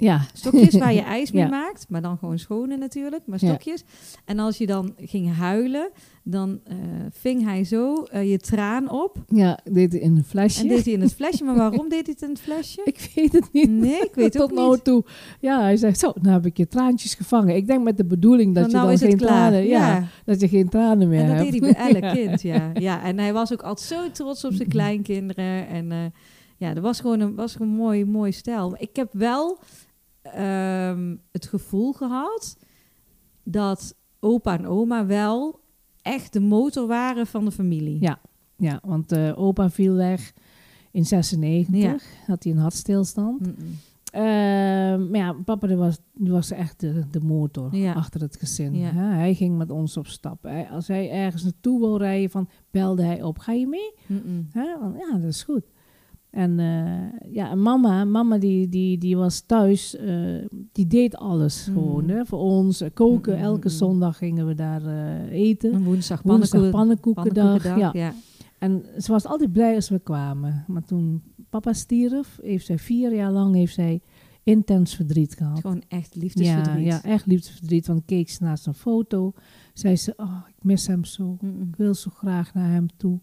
[0.01, 0.21] Ja.
[0.33, 1.49] Stokjes waar je ijs mee Ja.
[1.49, 3.47] maakt, maar dan gewoon schone natuurlijk, maar Ja.
[3.47, 3.83] stokjes.
[4.25, 5.89] En als je dan ging huilen,
[6.23, 6.75] dan eh,
[7.11, 10.61] ving hij zo eh, je traan op Ja, dit in een flesje.
[10.61, 11.43] en deed hij in het flesje.
[11.43, 12.81] Maar waarom deed hij het in het flesje?
[12.83, 13.69] Ik weet het niet.
[13.69, 14.83] Nee, ik weet Tot ook nou niet.
[14.83, 15.03] toe.
[15.39, 17.55] Ja, hij zegt zo, nou heb ik je traantjes gevangen.
[17.55, 20.39] Ik denk met de bedoeling dat Dan je nou dan het geen tranen, ja, dat
[20.41, 21.51] je geen tranen meer En dat hebt.
[21.51, 22.71] deed hij bij elk kind, ja.
[22.73, 23.03] ja.
[23.03, 25.67] En hij was ook altijd zo trots op zijn kleinkinderen.
[25.67, 25.97] En eh,
[26.57, 28.75] ja, dat was gewoon een, was een mooi, mooi stijl.
[28.77, 29.57] Ik heb wel
[30.33, 32.57] ehm, het gevoel gehad
[33.43, 35.59] dat opa en oma wel
[36.01, 37.97] echt de motor waren van de familie.
[38.01, 38.19] Ja.
[38.55, 40.33] Ja, want eh, opa viel weg
[40.91, 41.75] in 96.
[41.81, 41.97] Ja.
[42.27, 43.47] Had hij een hartstilstand.
[44.11, 47.93] Ehm, maar ja, papa die was, die was echt de, de motor Ja.
[47.93, 48.75] achter het gezin.
[48.75, 48.91] Ja.
[48.91, 49.03] Hè?
[49.15, 50.43] Hij ging met ons op stap.
[50.43, 53.37] Hij- als hij ergens naartoe wil rijden, van, belde hij op.
[53.37, 53.93] Ga je mee?
[54.51, 54.79] Hè?
[54.79, 55.63] Want, ja, dat is goed.
[56.31, 61.67] En eh, ja, en mama, mama die, die, die was thuis, eh, die deed alles
[61.67, 61.73] Mm.
[61.73, 62.81] gewoon hè, voor ons.
[62.81, 63.73] eh, koken, Mm, elke mm.
[63.73, 64.85] zondag gingen we daar
[65.29, 65.73] eten.
[65.73, 66.71] Een woensdag Woensdag pannenkoeken.
[66.71, 67.43] pannenkoekendag.
[67.61, 67.99] pannenkoekendag, Ja.
[68.05, 68.13] ja.
[68.59, 70.63] En ze was altijd blij als we kwamen.
[70.67, 74.01] Maar toen papa stierf, heeft zij vier jaar lang heeft zij
[74.43, 75.59] intens verdriet gehad.
[75.59, 76.85] Gewoon echt liefdesverdriet.
[76.85, 77.87] Ja, ja, echt liefdesverdriet.
[77.87, 79.33] Want keek ze naar zijn foto,
[79.73, 81.37] zei ze, oh, ik mis hem zo.
[81.69, 83.19] Ik wil zo graag naar hem toe.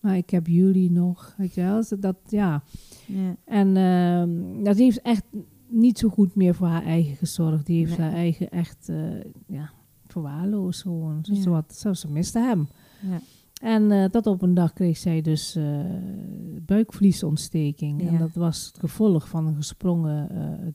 [0.00, 1.34] Maar ik heb jullie nog.
[1.36, 1.82] Weet je wel?
[1.82, 2.62] Ze- Dat, ja.
[3.06, 3.36] Ja.
[3.44, 5.24] En ehm dat heeft echt
[5.68, 7.66] niet zo goed meer voor haar eigen gezorgd.
[7.66, 8.06] Die heeft Nee.
[8.06, 9.70] haar eigen echt eh, ja,
[10.06, 11.18] verwaarloosd gewoon.
[11.22, 11.34] Ja.
[11.42, 12.68] ze, had- zo, ze miste hem.
[13.10, 13.20] Ja.
[13.62, 15.80] En eh, tot op een dag kreeg zij dus eh,
[16.66, 18.08] buikvliesontsteking.
[18.08, 20.28] En dat was het gevolg van een gesprongen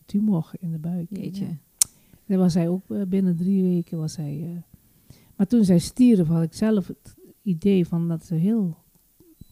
[0.05, 1.07] tumor in de buik.
[1.09, 1.45] Jeetje.
[2.25, 3.97] Daar was hij ook binnen drie weken.
[3.97, 4.63] Was hij,
[5.35, 8.77] maar toen zij stierf had ik zelf het idee van dat ze heel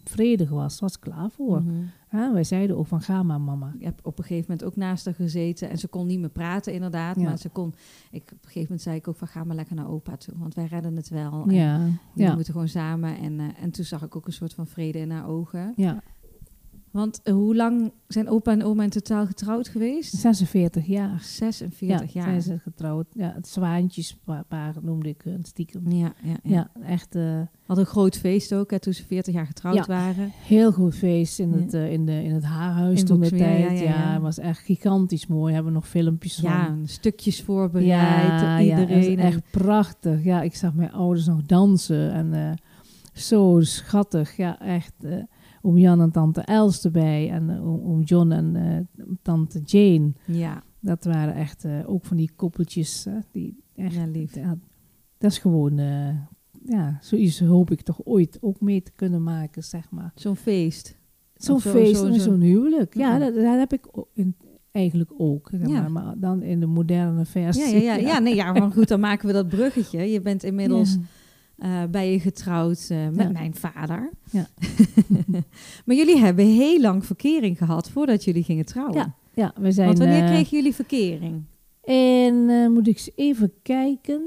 [0.04, 0.80] vredig was.
[0.80, 1.64] Was klaar voor.
[2.08, 3.74] Hè, wij zeiden ook van ga maar mama.
[3.80, 5.70] Ik heb op een gegeven moment ook naast haar gezeten.
[5.70, 7.16] En ze kon niet meer praten, inderdaad.
[7.16, 7.24] Ja.
[7.24, 7.74] Maar ze kon.
[8.12, 10.34] Ik, op een gegeven moment zei ik ook van ga maar lekker naar opa toe.
[10.38, 11.44] Want wij redden het wel.
[11.48, 13.18] En Ja, ja, moeten gewoon samen.
[13.18, 15.74] En, eh, en toen zag ik ook een soort van vrede in haar ogen.
[15.76, 16.02] ja.
[16.94, 20.16] Want eh, hoe lang zijn opa en oma in totaal getrouwd geweest?
[20.16, 21.20] 46 jaar.
[21.22, 22.24] 46 ja, jaar.
[22.30, 23.06] zijn ze getrouwd.
[23.14, 25.92] Ja, het zwaantjespaar noemde ik het stiekem.
[25.92, 26.70] Ja, ja, ja.
[26.74, 29.86] Ja, echt eh, Had een groot feest ook, hè, toen ze 40 jaar getrouwd Ja.
[29.88, 30.32] waren.
[30.46, 31.58] heel goed feest in Ja.
[31.58, 33.42] het, eh, in de, in het haarhuis In toen de tijd.
[33.64, 34.14] ja, Ja, ja, ja.
[34.14, 35.54] het was echt gigantisch mooi.
[35.54, 36.88] Hebben we nog filmpjes Ja, van.
[36.88, 37.88] stukjes voorbereid.
[37.88, 39.12] ja, iedereen.
[39.18, 40.24] Ja, echt prachtig.
[40.24, 42.52] Ja, ik zag mijn ouders nog dansen en eh,
[43.14, 44.38] zo schattig.
[44.38, 44.94] Ja, echt.
[45.66, 50.12] Oom Jan en tante Els erbij en eh, oom, oom John en eh, tante Jane.
[50.26, 53.08] ja, Dat waren echt eh, ook van die koppeltjes.
[53.32, 54.36] die echt, ja, lief.
[54.36, 54.58] ja,
[55.18, 55.78] dat is gewoon,
[56.66, 60.12] ja, zoiets hoop ik toch ooit ook mee te kunnen maken, zeg maar.
[60.16, 60.98] Zo'n feest.
[61.36, 62.94] Zo'n zo- feest zo- en zo- zo'n huwelijk.
[62.96, 63.20] Ja, Ja.
[63.20, 64.36] dat, dat heb ik in,
[64.72, 65.50] eigenlijk ook.
[65.52, 65.82] zeg Ja.
[65.82, 67.64] maar, maar dan in de moderne versie.
[67.64, 68.20] Ja, ja, ja, ja.
[68.20, 70.00] nee, ja, maar goed, dan maken we dat bruggetje.
[70.12, 70.98] Je bent inmiddels
[71.64, 73.32] Eh, bij je getrouwd eh, met Ja.
[73.32, 74.10] mijn vader.
[74.32, 74.48] Ja.
[75.86, 78.96] maar jullie hebben heel lang verkering gehad voordat jullie gingen trouwen.
[78.96, 79.88] Ja, Ja, we zijn...
[79.88, 81.44] Want wanneer eh, kregen jullie verkering?
[81.84, 84.22] En moet ik eens even kijken.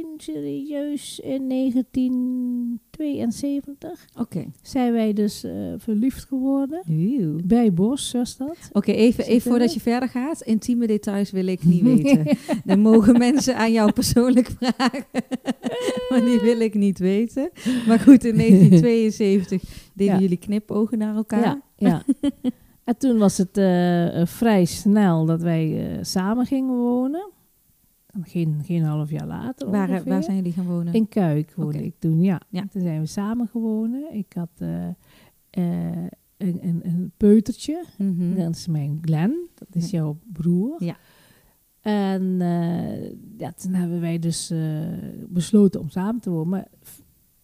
[0.00, 4.44] In serieus in 1972 Oké.
[4.62, 6.82] zijn wij dus eh, verliefd geworden.
[7.46, 8.56] Bij Bos was dat.
[8.72, 10.40] Oké, even, even voordat je verder gaat.
[10.40, 12.36] Intieme details wil ik niet weten.
[12.64, 15.04] Dan mogen mensen aan jou persoonlijk vragen.
[16.08, 17.50] maar die wil ik niet weten.
[17.86, 19.62] Maar goed, in 1972
[19.94, 20.20] deden Ja.
[20.20, 21.40] jullie knipogen naar elkaar.
[21.42, 22.02] Ja, ja.
[22.84, 27.30] en toen was het eh, eh, vrij snel dat wij eh, samen gingen wonen.
[28.22, 30.10] Geen, geen half jaar later Waar, ongeveer.
[30.10, 30.92] waar zijn jullie gaan wonen?
[30.92, 32.40] In Kuik woonde ik toen, ja.
[32.48, 32.64] Ja.
[32.70, 34.14] Toen zijn we samen gewonnen.
[34.14, 34.86] Ik had eh,
[35.50, 37.84] eh, een, een, een peutertje.
[37.98, 38.34] Mhm.
[38.34, 39.48] Dat is mijn Glenn.
[39.54, 40.84] Dat is jouw broer.
[40.84, 40.96] Ja.
[41.80, 44.58] En eh, ja, toen hebben wij dus eh,
[45.28, 46.48] besloten om samen te wonen.
[46.48, 46.68] Maar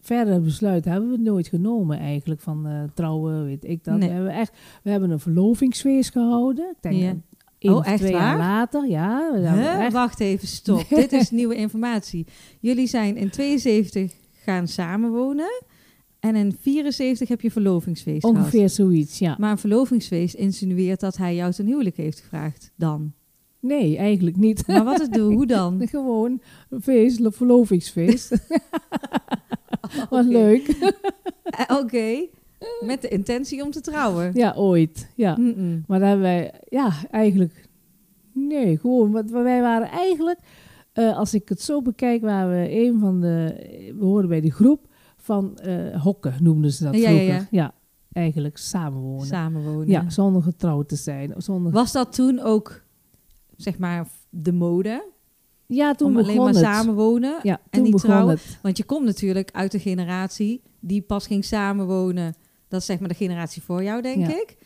[0.01, 2.41] verder besluit hebben we nooit genomen eigenlijk.
[2.41, 3.99] Van eh, trouwen, weet ik dat.
[3.99, 4.09] Nee.
[4.09, 6.71] We, hebben echt, we hebben een verlovingsfeest gehouden.
[6.77, 7.15] Ik denk Ja.
[7.71, 8.21] Oh, echt twee waar?
[8.21, 8.87] jaar later.
[8.89, 9.85] Ja, Huh?
[9.85, 10.89] echt Wacht even, stop.
[11.03, 12.27] Dit is nieuwe informatie.
[12.61, 14.13] Jullie zijn in 72
[14.45, 15.63] gaan samenwonen.
[16.21, 18.37] En in 74 heb je verlovingsfeest gehad.
[18.37, 19.37] ongeveer zoiets, ja.
[19.39, 22.71] Maar een verlovingsfeest insinueert dat hij jou ten huwelijk heeft gevraagd.
[22.77, 23.13] Dan.
[23.61, 24.67] Nee, eigenlijk niet.
[24.67, 25.89] Maar wat is de hoe dan?
[25.89, 28.37] Gewoon een feest, een verlovingsfeest.
[30.11, 30.69] Wat leuk.
[31.45, 32.27] Eh, Oké.
[32.81, 34.31] Met de intentie om te trouwen.
[34.35, 35.11] Ja, ooit.
[35.15, 35.37] Ja.
[35.87, 37.69] Maar daar hebben wij, ja, eigenlijk,
[38.33, 40.39] nee, gewoon, want wij waren eigenlijk,
[40.93, 43.55] eh, als ik het zo bekijk, waren we een van de,
[43.99, 47.47] we hoorden bij die groep van eh, hokken, noemden ze dat Ja, ja, vroeger.
[47.51, 47.75] ja.
[48.13, 49.27] eigenlijk samenwonen.
[49.27, 49.89] Samenwonen.
[49.89, 51.35] Ja, zonder getrouwd te zijn.
[51.37, 52.83] Zonder, Was dat toen ook,
[53.57, 55.15] zeg maar, de mode?
[55.69, 56.57] ja, toen om alleen maar het.
[56.57, 57.39] samenwonen?
[57.43, 58.35] ja, en niet trouwen?
[58.35, 58.59] het.
[58.63, 62.35] Want je komt natuurlijk uit de generatie die pas ging samenwonen.
[62.69, 64.29] Dat is zeg maar de generatie voor jou, denk Ja.
[64.35, 64.57] ik.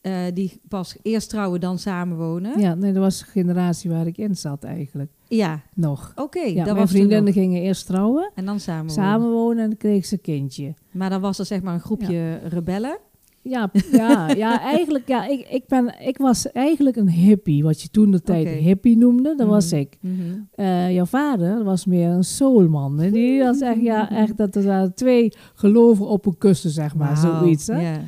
[0.00, 2.60] Eh, die pas eerst trouwen, dan samenwonen.
[2.60, 5.10] Ja, nee, dat was de generatie waar ik in zat eigenlijk.
[5.28, 6.12] Ja, Nog.
[6.16, 6.40] oké.
[6.40, 8.94] Ja, dat mijn vriendinnen gingen eerst trouwen, En dan samenwonen.
[9.04, 10.74] samenwonen en dan kreeg ze een kindje.
[10.90, 12.98] Maar dan was er zeg maar een groepje rebellen.
[13.42, 17.88] Ja, ja, ja eigenlijk, ja, ik, ik, ben, ik was eigenlijk een hippie, wat je
[17.88, 19.80] toen de tijd hippie noemde, dat was Mhm.
[19.80, 19.96] ik.
[20.00, 20.18] Mhm.
[20.50, 22.98] Eh, jouw vader was meer een soulman.
[22.98, 23.10] hè.
[23.10, 27.16] Die was echt, ja, echt dat er waren twee geloven op een kussen, zeg maar,
[27.16, 27.66] zoiets.
[27.66, 27.74] Hè?
[27.82, 28.00] Maar,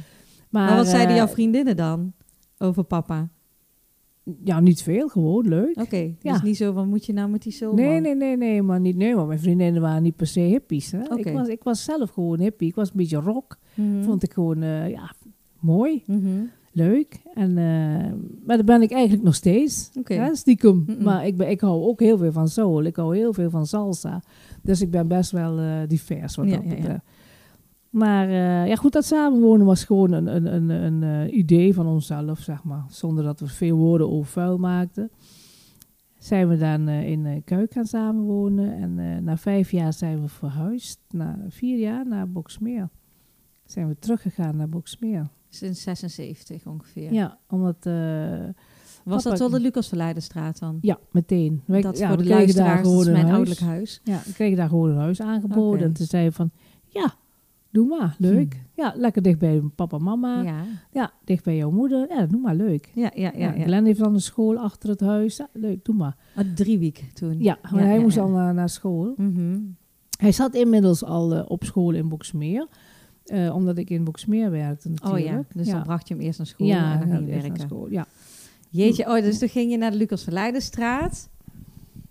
[0.51, 2.12] Maar wat zeiden eh, jouw vriendinnen dan
[2.59, 3.29] over papa?
[4.44, 5.81] Ja, niet veel, gewoon leuk.
[5.81, 6.42] Oké, dus Ja.
[6.42, 8.97] niet zo van moet je nou met die soul Nee, nee, nee, nee, maar niet,
[8.97, 10.90] nee, maar mijn vriendinnen waren niet per se hippies.
[10.92, 11.01] Hè?
[11.01, 11.29] Oké.
[11.29, 12.68] Ik, was, ik was zelf gewoon hippie.
[12.68, 13.59] Ik was een beetje rock.
[13.75, 14.03] Mhm.
[14.03, 15.12] Vond ik gewoon, eh, ja,
[15.64, 16.29] mooi, Mhm.
[16.72, 17.20] leuk.
[17.35, 18.12] En, eh,
[18.46, 19.90] maar dat ben ik eigenlijk nog steeds.
[20.33, 20.85] Stiekem.
[20.87, 21.03] Mm-mm.
[21.05, 22.83] Maar ik, ben, ik hou ook heel veel van soul.
[22.83, 24.22] Ik hou heel veel van salsa.
[24.62, 26.77] Dus ik ben best wel eh, divers wat Ja, dat ja, ja.
[26.77, 27.05] betreft.
[27.90, 32.38] Maar eh, ja, goed, dat samenwonen was gewoon een, een, een, een idee van onszelf,
[32.38, 32.85] zeg maar.
[32.88, 35.11] Zonder dat we veel woorden over vuil maakten.
[36.18, 38.72] Zijn we dan in uh, Kuik gaan samenwonen.
[38.74, 41.00] En na vijf jaar zijn we verhuisd.
[41.11, 42.88] Na vier jaar naar Boksmeer.
[43.64, 45.27] Zijn we teruggegaan naar Boksmeer.
[45.55, 47.12] Sinds 76 ongeveer.
[47.12, 47.77] Ja, omdat...
[47.81, 47.93] eh,
[49.05, 50.79] Was Papa- dat wel de Lucas Verleidenstraat dan?
[50.81, 51.62] ja, meteen.
[51.67, 53.31] Wij- dat ja, voor de daar luisteraars, dat gewoon mijn huis.
[53.31, 54.01] ouderlijk huis.
[54.05, 55.85] Ja, we kregen daar gewoon een huis aangeboden.
[55.87, 56.51] En toen zei van,
[56.88, 57.14] ja,
[57.71, 58.62] doe maar, leuk.
[58.75, 60.43] Ja, lekker dicht bij papa en mama.
[60.43, 60.64] Ja.
[60.93, 62.07] Ja, dicht bij jouw moeder.
[62.09, 62.90] Ja, doe maar, leuk.
[62.95, 63.33] ja, ja.
[63.37, 63.64] Ja, ja.
[63.64, 65.37] Glenn heeft dan een school achter het huis.
[65.37, 66.17] Ja, leuk, doe maar.
[66.38, 67.40] Oh, drie weken toen.
[67.43, 69.14] Ja, maar hij moest al naar, naar school.
[69.17, 69.59] Mhm.
[70.19, 72.67] Hij zat inmiddels al eh, op school in Boksmeer.
[73.25, 75.27] Eh, omdat ik in Boksmeer werkte Oh natuurlijk.
[75.49, 75.73] ja, dus ja.
[75.73, 77.61] dan bracht je hem eerst naar school ja, en dan ging werken.
[77.61, 77.91] school.
[77.91, 78.07] Ja.
[78.71, 81.29] Jeetje, oh, dus toen ging je naar de Lucas Verleidenstraat.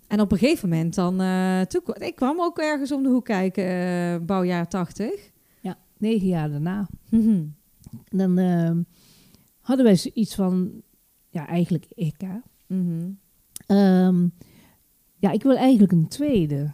[0.06, 1.20] En op een gegeven moment dan...
[1.20, 5.30] eh, toen, ik kwam ook ergens om de hoek kijken, eh, bouwjaar 80.
[5.60, 6.88] ja, negen jaar daarna.
[7.10, 7.42] Mhm.
[8.08, 8.38] Dan
[9.60, 10.82] hadden wij zoiets van,
[11.30, 12.36] ja, eigenlijk ik, hè.
[12.66, 13.10] Mhm.
[13.66, 14.28] Ehm,
[15.16, 16.72] ja, ik wil eigenlijk een tweede.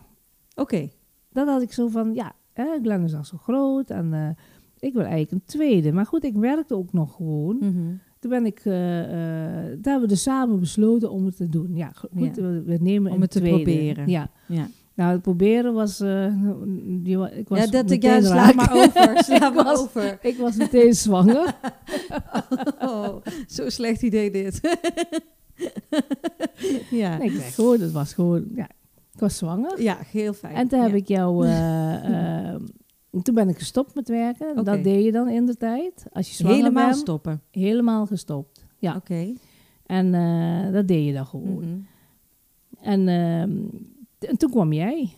[0.55, 0.89] Oké.
[1.33, 2.33] Dat had ik zo van, ja,
[2.67, 4.29] hè, Glenn is al zo groot en eh,
[4.79, 5.93] ik wil eigenlijk een tweede.
[5.93, 7.57] Maar goed, ik werkte ook nog gewoon.
[7.61, 7.93] Mhm.
[8.19, 11.71] Toen ben ik, eh, daar hebben we dus samen besloten om het te doen.
[11.75, 12.43] Ja, go- goed, Ja.
[12.43, 14.09] we, we nemen Om het te proberen.
[14.09, 14.31] Ja.
[14.49, 14.69] Ja.
[14.95, 15.99] Nou, het proberen was,
[17.03, 19.19] die, wa- ik was ja, dat ik ja, sla maar over.
[19.25, 20.19] Sla Ik maar was- over.
[20.23, 21.55] Ik was meteen zwanger.
[22.81, 24.61] Oh, zo'n slecht idee dit.
[26.91, 27.17] ja.
[27.17, 28.69] Nee, ik zei gewoon, het was gewoon, ja,
[29.21, 29.83] ik was zwanger.
[29.83, 30.55] ja, heel fijn.
[30.55, 32.61] En toen heb ik jou, eh, eh,
[33.23, 34.51] toen ben ik gestopt met werken.
[34.51, 34.63] Oké.
[34.63, 36.05] Dat deed je dan in de tijd.
[36.13, 37.43] Als je zwanger helemaal bent, stoppen.
[37.51, 38.65] helemaal gestopt.
[38.79, 39.33] Ja, Oké.
[39.87, 41.59] en eh, dat deed je dan gewoon.
[41.59, 41.79] Mhm.
[42.81, 43.51] En, ehm,
[44.31, 45.09] en toen kwam jij,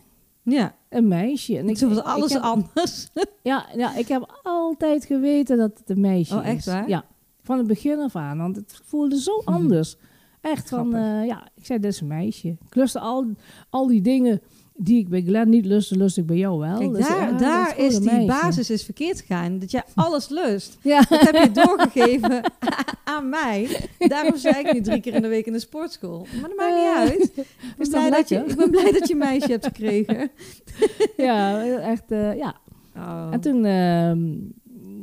[0.45, 1.57] Ja, een meisje.
[1.57, 3.07] En ik was ik alles heb- anders.
[3.43, 6.65] Ja, ja, ik heb altijd geweten dat het een meisje Oh, echt is.
[6.65, 6.89] waar?
[6.89, 7.05] Ja,
[7.41, 8.37] van het begin af aan.
[8.37, 9.53] Want het voelde zo Mhm.
[9.53, 9.97] anders.
[10.43, 12.47] Echt van, eh, ja, ik zei, dat is een meisje.
[12.47, 13.25] Ik lustte al,
[13.69, 14.41] al die dingen
[14.75, 16.77] die ik bij Glenn niet lustte, lust ik bij jou wel.
[16.77, 18.25] Kijk, Dus, daar, ja, daar is die meisje.
[18.27, 19.59] basis is verkeerd gegaan.
[19.59, 20.77] Dat jij alles lust.
[20.81, 22.43] Ja, Dat heb je doorgegeven
[23.03, 23.87] aan mij.
[23.97, 26.27] Daarom zei ik nu drie keer in de week in de sportschool.
[26.41, 27.31] Maar dat maakt niet uit.
[27.37, 27.45] Ik
[27.77, 30.31] ben, blij dat je, ik ben blij dat je een meisje hebt gekregen.
[31.17, 32.55] ja, echt, eh, ja.
[32.95, 33.27] Oh.
[33.31, 34.29] En toen ehm,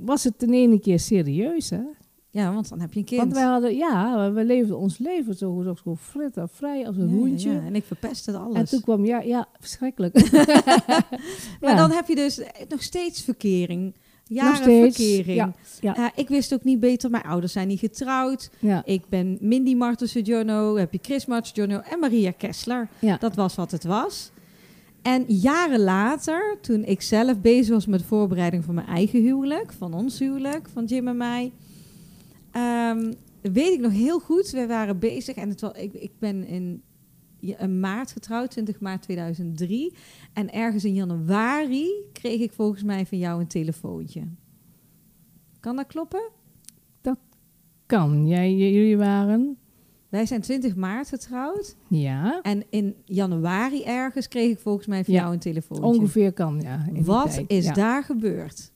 [0.04, 1.80] was het in ene keer serieus, hè.
[2.32, 3.20] Ja, want dan heb je een kind.
[3.20, 6.96] Want wij hadden, ja, we leefden ons leven zo, zo, zo frit en vrij als
[6.96, 7.50] een Ja, ja, hoentje.
[7.52, 7.60] ja.
[7.60, 8.56] En ik verpestte alles.
[8.56, 10.14] En toen kwam, ja, ja, verschrikkelijk.
[11.60, 11.76] Maar Ja.
[11.76, 13.94] dan heb je dus nog steeds verkering.
[14.24, 15.52] Jaren Nog steeds, verkering.
[15.82, 17.10] Eh, ik wist ook niet beter.
[17.10, 18.50] Mijn ouders zijn niet getrouwd.
[18.58, 22.88] ja, Ik ben Mindy Martensen Jono, heb je Chris Martensen Jono en Maria Kessler.
[22.98, 23.16] ja.
[23.16, 24.30] Dat was wat het was.
[25.02, 29.72] En jaren later, toen ik zelf bezig was met de voorbereiding van mijn eigen huwelijk,
[29.78, 31.52] van ons huwelijk, van Jim en mij,
[32.52, 34.50] ehm, weet ik nog heel goed.
[34.50, 36.82] We waren bezig en het was, ik, ik ben in
[37.80, 39.92] maart getrouwd, 20 maart 2003.
[40.32, 44.22] En ergens in januari kreeg ik volgens mij van jou een telefoontje.
[45.60, 46.20] Kan dat kloppen?
[47.86, 48.26] Kan.
[48.26, 49.56] Jij, jullie waren,
[50.08, 51.76] Wij zijn 20 maart getrouwd.
[51.88, 55.86] ja, En in januari ergens kreeg ik volgens mij van Ja, jou een telefoontje.
[55.86, 56.86] ongeveer kan, ja.
[57.02, 57.72] Wat tijd, is ja.
[57.72, 58.72] daar gebeurd?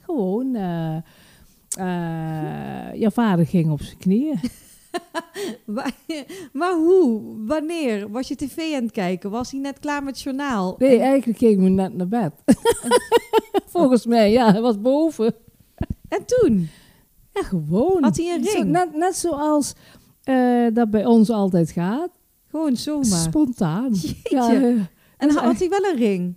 [0.00, 0.96] Gewoon, eh,
[2.98, 4.40] jouw vader ging op zijn knieën.
[5.64, 5.90] Wa-
[6.52, 7.20] maar hoe?
[7.46, 8.10] Wanneer?
[8.10, 9.30] Was je tv aan het kijken?
[9.30, 10.74] Was hij net klaar met het journaal?
[10.78, 12.32] Nee, eigenlijk ging we net naar bed.
[13.74, 15.34] Volgens mij, ja, hij was boven.
[16.08, 16.68] En toen?
[17.32, 18.02] Ja, gewoon.
[18.02, 18.66] Had hij een Zo- ring?
[18.70, 19.72] net, net zoals
[20.22, 22.10] eh, dat bij ons altijd gaat.
[22.50, 23.04] Gewoon zomaar.
[23.04, 23.92] Spontaan.
[24.02, 24.36] Jeetje.
[24.36, 24.74] Ja, eh,
[25.16, 26.34] en had hij wel een ring?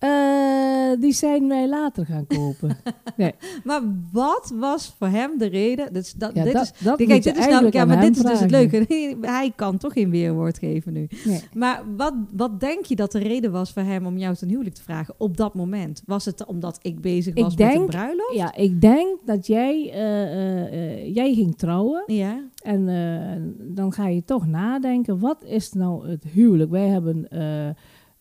[0.00, 2.76] Eh, die zijn wij later gaan kopen.
[3.64, 3.80] Maar
[4.12, 5.92] wat was voor hem de reden?
[5.92, 8.16] Dat, is- dat, Ja, dit dat, is, dat kijk, dit is nou, ja, maar dit
[8.16, 8.86] is dus het leuke.
[9.20, 11.08] Hij kan toch geen weerwoord geven nu.
[11.24, 11.40] Nee.
[11.54, 14.74] Maar wat, wat denk je dat de reden was voor hem om jou ten huwelijk
[14.74, 16.02] te vragen op dat moment?
[16.06, 18.34] Was het omdat ik bezig Ik was met een denk- bruiloft?
[18.34, 20.62] Ja, ik denk dat jij, eh,
[21.02, 22.02] eh, jij ging trouwen.
[22.06, 22.44] Ja.
[22.62, 22.84] En
[23.58, 26.70] dan ga je toch nadenken, wat is nou het huwelijk?
[26.70, 27.28] Wij hebben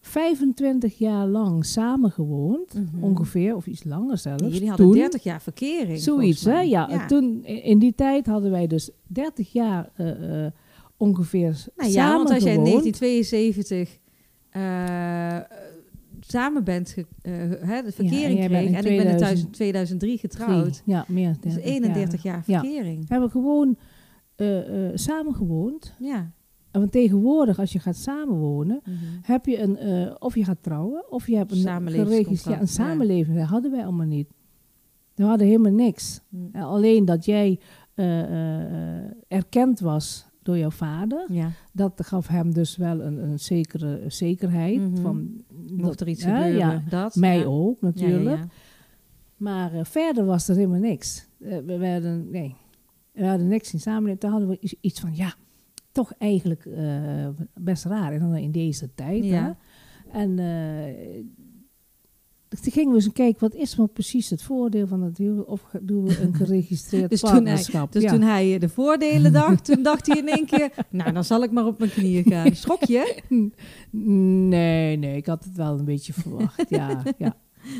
[0.01, 3.03] 25 jaar lang samen gewoond, Mhm.
[3.03, 4.43] ongeveer, of iets langer zelfs.
[4.43, 5.99] Jullie hadden Toen, 30 jaar verkering.
[5.99, 6.59] Zoiets, hè?
[6.61, 10.51] Ja, en toen, in die tijd hadden wij dus 30 jaar eh, eh,
[10.97, 12.83] ongeveer Nou samen ja, want als jij in gewoond.
[12.83, 13.99] 1972
[14.49, 15.37] eh,
[16.19, 20.81] samen bent, hè, de verkering jij bent kreeg en ik ben in 2000 2003 getrouwd.
[20.85, 22.43] Ja, meer dan Dus 30 31 jaar.
[22.45, 22.69] jaar Ja.
[22.69, 23.09] verkering.
[23.09, 23.77] Hebben gewoon
[24.35, 25.93] eh, eh, samen gewoond.
[25.99, 26.31] Ja.
[26.71, 28.95] Want tegenwoordig, als je gaat samenwonen, Mhm.
[29.21, 32.65] heb je een, eh, of je gaat trouwen, of je hebt een Samenlevingscontract, geregistreerd een
[32.85, 32.89] ja.
[32.91, 33.37] samenleving.
[33.37, 34.27] Dat hadden wij allemaal niet.
[35.15, 36.21] We hadden helemaal niks.
[36.29, 36.49] Mm.
[36.51, 37.59] Eh, alleen dat jij
[37.93, 41.51] eh, erkend was door jouw vader, Ja.
[41.73, 44.79] dat gaf hem dus wel een, een zekere zekerheid.
[44.91, 45.01] Mhm.
[45.01, 47.15] van, Mocht dat- er iets gebeuren, Ja, dat.
[47.15, 47.45] mij ja.
[47.45, 48.23] ook natuurlijk.
[48.23, 48.47] Ja, ja, ja.
[49.37, 51.27] Maar verder was er helemaal niks.
[51.37, 52.55] We werden, nee,
[53.11, 54.19] we hadden niks in samenleving.
[54.19, 55.33] Toen hadden we iets van, ja,
[55.99, 58.13] toch eigenlijk eh, best raar.
[58.13, 59.23] En dan in deze tijd.
[59.25, 59.57] Ja.
[60.11, 60.19] Hè?
[60.19, 61.23] En eh,
[62.49, 65.49] toen gingen we eens kijken, wat is nou precies het voordeel van het huwelijk?
[65.49, 67.91] Of doen we een geregistreerd Dus toen hij- partnerschap?
[67.91, 68.11] Dus ja.
[68.11, 70.71] toen hij de voordelen dacht, toen dacht hij in één keer...
[70.89, 72.55] Nou, dan zal ik maar op mijn knieën gaan.
[72.55, 73.21] Schrok je?
[73.91, 76.69] Nee, nee, ik had het wel een beetje verwacht.
[76.69, 77.35] ja, ja.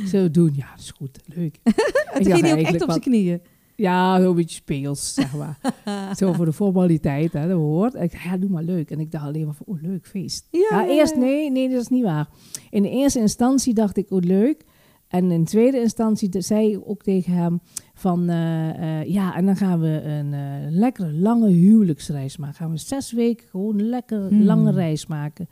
[0.08, 1.60] Zo doen, ja, dat is goed, leuk.
[1.64, 3.42] Toen ging hij ook echt op zijn knieën.
[3.80, 5.60] Ja, zo'n beetje speels, zeg maar.
[6.18, 7.94] Zo voor de formaliteit, hè, dat hoort.
[7.96, 8.92] En ik dacht, ja, doe maar leuk.
[8.92, 10.48] En ik dacht alleen maar van, oh, leuk, feest.
[10.52, 12.30] Ja, eerst nee, nee, dat is niet waar.
[12.70, 14.66] In de eerste instantie dacht ik, oh, leuk.
[15.08, 17.62] En in tweede instantie zei ik ook tegen hem
[17.94, 20.40] van, eh, eh, ja, en dan gaan we een eh,
[20.70, 22.56] lekkere lange huwelijksreis maken.
[22.56, 24.44] Gaan we zes weken gewoon een lekker Hmm.
[24.44, 25.50] lange reis maken.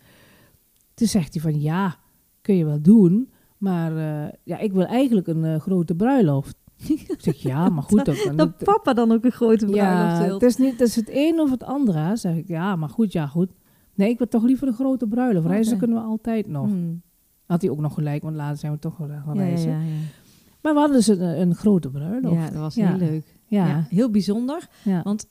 [0.94, 1.96] Toen zegt hij van, ja,
[2.42, 3.32] kun je wel doen.
[3.58, 3.92] Maar
[4.44, 6.56] ja, ik wil eigenlijk een grote bruiloft.
[6.88, 8.06] Ik zeg, ja, maar goed.
[8.06, 10.34] dan- Dat papa dan ook een grote bruiloft ja, wil.
[10.34, 12.16] het is, niet, het is het een of het andere.
[12.16, 13.50] Zeg ik, ja, maar goed, ja, goed.
[13.96, 15.48] Nee, ik wil toch liever een grote bruiloft.
[15.48, 16.66] Reizen kunnen we altijd nog.
[16.66, 17.02] Hmm.
[17.46, 19.72] Had hij ook nog gelijk, want later zijn we toch wel gaan Ja, ja, reizen.
[19.72, 19.94] ja, ja.
[20.62, 22.36] Maar we hadden dus een, een grote bruiloft.
[22.36, 23.36] Ja, dat was heel leuk.
[23.46, 24.68] Ja, heel bijzonder.
[25.04, 25.28] Want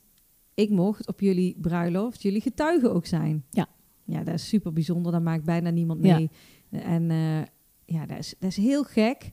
[0.53, 3.43] ik mocht op jullie bruiloft jullie getuige ook zijn.
[3.49, 3.67] Ja.
[4.03, 5.11] Ja, dat is super bijzonder.
[5.11, 6.29] Daar maakt bijna niemand mee.
[6.69, 7.39] En eh,
[7.85, 9.31] ja, dat is, dat is heel gek.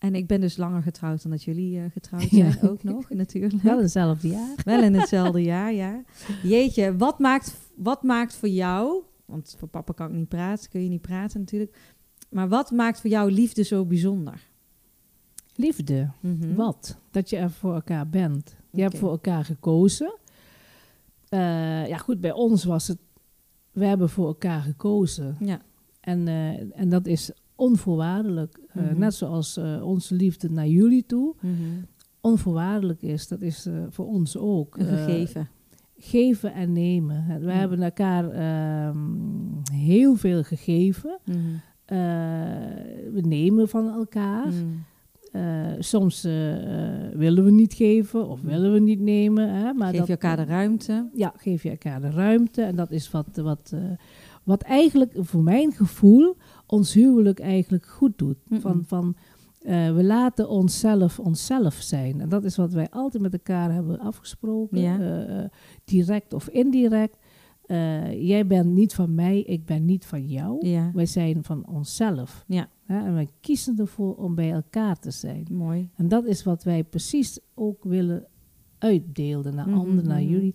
[0.00, 2.50] En ik ben dus langer getrouwd dan dat jullie eh, getrouwd Ja.
[2.60, 3.62] zijn ook nog, natuurlijk.
[3.62, 4.54] Wel hetzelfde jaar.
[4.64, 6.02] Wel in hetzelfde jaar, ja.
[6.42, 9.02] Jeetje, wat maakt, wat maakt voor jou...
[9.24, 11.76] Want voor papa kan ik niet praten, kun je niet praten natuurlijk.
[12.30, 14.48] Maar wat maakt voor jou liefde zo bijzonder?
[15.54, 16.10] Liefde.
[16.20, 16.54] Mhm.
[16.54, 16.98] Wat?
[17.10, 18.56] Dat je er voor elkaar bent.
[18.70, 20.14] Je hebt voor elkaar gekozen.
[21.28, 22.98] Eh, ja, goed, bij ons was het...
[23.70, 25.36] We hebben voor elkaar gekozen.
[25.40, 25.60] Ja.
[26.00, 27.30] En, eh, en dat is
[27.60, 28.60] onvoorwaardelijk.
[28.68, 28.98] Eh, Mhm.
[28.98, 31.54] Net zoals eh, onze liefde naar jullie toe Mhm.
[32.20, 33.28] onvoorwaardelijk is.
[33.28, 34.78] Dat is eh, voor ons ook.
[34.78, 35.48] Een gegeven.
[36.02, 37.24] geven en nemen.
[37.40, 37.52] We Ja.
[37.52, 38.98] hebben elkaar ehm,
[39.72, 41.18] heel veel gegeven.
[41.24, 41.38] Mhm.
[43.12, 44.46] We nemen van elkaar.
[44.46, 45.82] Mhm.
[45.82, 46.22] Soms
[47.14, 49.54] willen we niet geven of willen we niet nemen.
[49.54, 51.08] Hè, maar Geef dat, je elkaar de ruimte.
[51.14, 52.62] Ja, geef je elkaar de ruimte.
[52.62, 53.74] En dat is wat, wat,
[54.44, 56.36] wat eigenlijk voor mijn gevoel
[56.70, 58.36] ons huwelijk eigenlijk goed doet.
[58.50, 59.16] Van, van,
[59.60, 62.20] eh, we laten onszelf onszelf zijn.
[62.20, 64.80] En dat is wat wij altijd met elkaar hebben afgesproken.
[64.80, 64.98] Ja.
[64.98, 65.50] eh, eh,
[65.84, 67.16] direct of indirect.
[68.16, 70.66] Jij bent niet van mij, ik ben niet van jou.
[70.66, 72.44] Ja, Wij zijn van onszelf.
[72.46, 72.68] Ja.
[72.86, 75.46] En wij kiezen ervoor om bij elkaar te zijn.
[75.50, 75.88] mooi.
[75.96, 78.26] En dat is wat wij precies ook willen
[78.78, 80.30] uitdeelden naar Mhm, anderen, naar mhm.
[80.30, 80.54] jullie.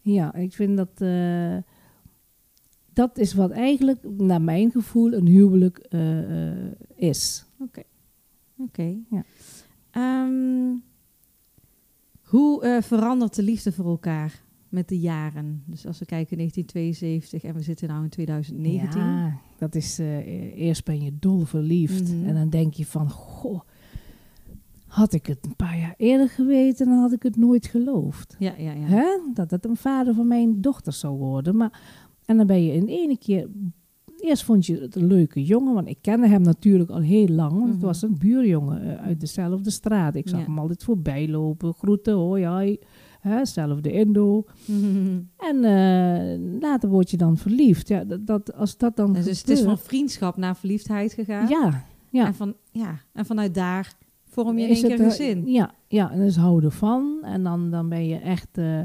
[0.00, 1.00] Ja, ik vind dat...
[2.92, 7.44] dat is wat eigenlijk, naar mijn gevoel, een huwelijk eh, eh, is.
[8.56, 8.96] Oké.
[9.10, 9.24] Ja.
[9.90, 10.74] Ehm,
[12.22, 15.62] hoe eh, verandert de liefde voor elkaar met de jaren?
[15.66, 19.00] Dus als we kijken 1972 en we zitten nu in 2019.
[19.00, 19.98] Ja, dat is...
[19.98, 22.12] eh, eerst ben je dol verliefd.
[22.14, 22.28] Mhm.
[22.28, 23.10] En dan denk je van...
[23.10, 23.60] Goh,
[24.86, 26.86] had ik het een paar jaar eerder geweten...
[26.86, 28.36] dan had ik het nooit geloofd.
[28.38, 28.86] Ja, ja, ja.
[28.86, 29.04] Hè?
[29.34, 31.56] Dat het een vader van mijn dochter zou worden.
[31.56, 31.80] Maar,
[32.26, 33.48] en dan ben je in ene keer...
[34.18, 37.52] Eerst vond je het een leuke jongen, want ik kende hem natuurlijk al heel lang.
[37.52, 37.86] Want het Mhm.
[37.86, 40.14] was een buurjongen eh, uit dezelfde straat.
[40.14, 40.44] Ik zag Ja.
[40.46, 42.78] hem altijd voorbij lopen, groeten, hoi, hoi.
[43.20, 44.44] Hè, zelfde Indo.
[44.66, 45.20] Mhm.
[45.36, 47.88] En eh, later word je dan verliefd.
[47.88, 51.48] Ja, dat, dat, als dat dan Dus het is van vriendschap naar verliefdheid gegaan.
[51.48, 52.26] Ja, ja.
[52.26, 52.98] En, van, ja.
[53.12, 53.92] en vanuit daar
[54.24, 55.46] vorm je in één keer eh, gezin.
[55.46, 57.18] Ja, ja, en dus houden van.
[57.22, 58.48] En dan, dan ben je echt...
[58.58, 58.80] eh,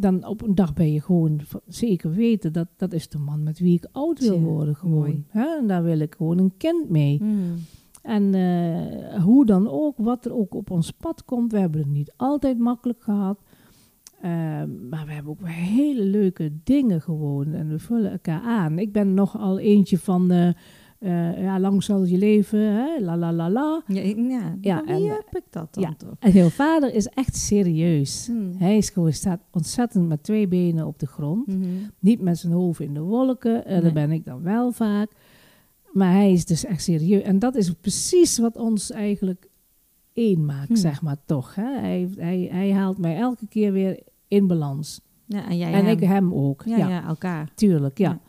[0.00, 2.52] dan op een dag ben je gewoon zeker weten...
[2.52, 5.24] dat dat is de man met wie ik oud wil worden gewoon.
[5.28, 5.56] Hè?
[5.58, 7.22] En daar wil ik gewoon een kind mee.
[7.22, 7.34] Mhm.
[8.02, 11.52] En eh, hoe dan ook, wat er ook op ons pad komt...
[11.52, 13.42] we hebben het niet altijd makkelijk gehad...
[14.20, 14.30] Eh,
[14.90, 17.52] maar we hebben ook hele leuke dingen gewoon.
[17.52, 18.78] En we vullen elkaar aan.
[18.78, 20.30] Ik ben nogal eentje van...
[20.30, 20.48] eh,
[20.98, 23.00] eh, ja, lang zal je leven, hè?
[23.00, 23.82] la la la la.
[23.86, 25.94] Ja, ja, Ja, wie en, heb ik dat dan ja.
[25.96, 26.14] toch?
[26.18, 28.26] En jouw vader is echt serieus.
[28.26, 28.52] Hmm.
[28.56, 31.46] Hij is gewoon, staat ontzettend met twee benen op de grond.
[31.46, 31.66] Mhm.
[31.98, 33.64] Niet met zijn hoofd in de wolken.
[33.66, 33.82] En Nee.
[33.82, 35.10] daar ben ik dan wel vaak.
[35.92, 37.22] Maar hij is dus echt serieus.
[37.22, 39.48] En dat is precies wat ons eigenlijk
[40.12, 40.76] één maakt, Hmm.
[40.76, 41.54] zeg maar toch.
[41.54, 41.78] Hè?
[41.78, 45.00] Hij, hij, hij haalt mij elke keer weer in balans.
[45.26, 45.96] Ja, en jij en hem.
[45.96, 46.62] ik hem ook.
[46.66, 47.04] Ja, Ja, ja.
[47.06, 47.50] elkaar.
[47.54, 47.98] tuurlijk.
[47.98, 48.20] Ja.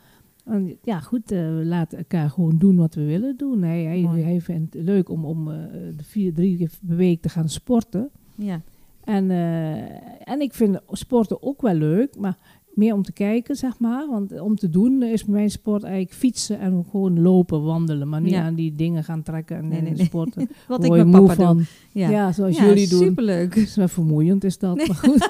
[0.50, 0.56] Ja.
[0.56, 3.62] En ja, goed, eh, we laten elkaar gewoon doen wat we willen doen.
[3.62, 4.24] Hij, hij, Mooi.
[4.24, 5.58] hij vindt het leuk om, om eh,
[5.96, 8.10] de vier, drie keer per week te gaan sporten.
[8.36, 8.62] Ja.
[9.04, 12.38] En, eh, en ik vind sporten ook wel leuk, maar
[12.74, 14.08] meer om te kijken, zeg maar.
[14.10, 18.10] Want om te doen is mijn sport eigenlijk fietsen en gewoon lopen, wandelen.
[18.10, 18.44] Maar niet Ja.
[18.44, 20.10] aan die dingen gaan trekken en, Nee, en nee, nee.
[20.68, 21.58] Wat ik met papa van.
[21.58, 21.66] doe.
[21.92, 22.32] Ja, Ja.
[22.32, 23.00] zoals Ja, jullie doen.
[23.04, 23.56] superleuk.
[23.56, 24.76] Het is wel vermoeiend, is dat.
[24.76, 24.88] Nee.
[24.88, 25.30] Maar goed,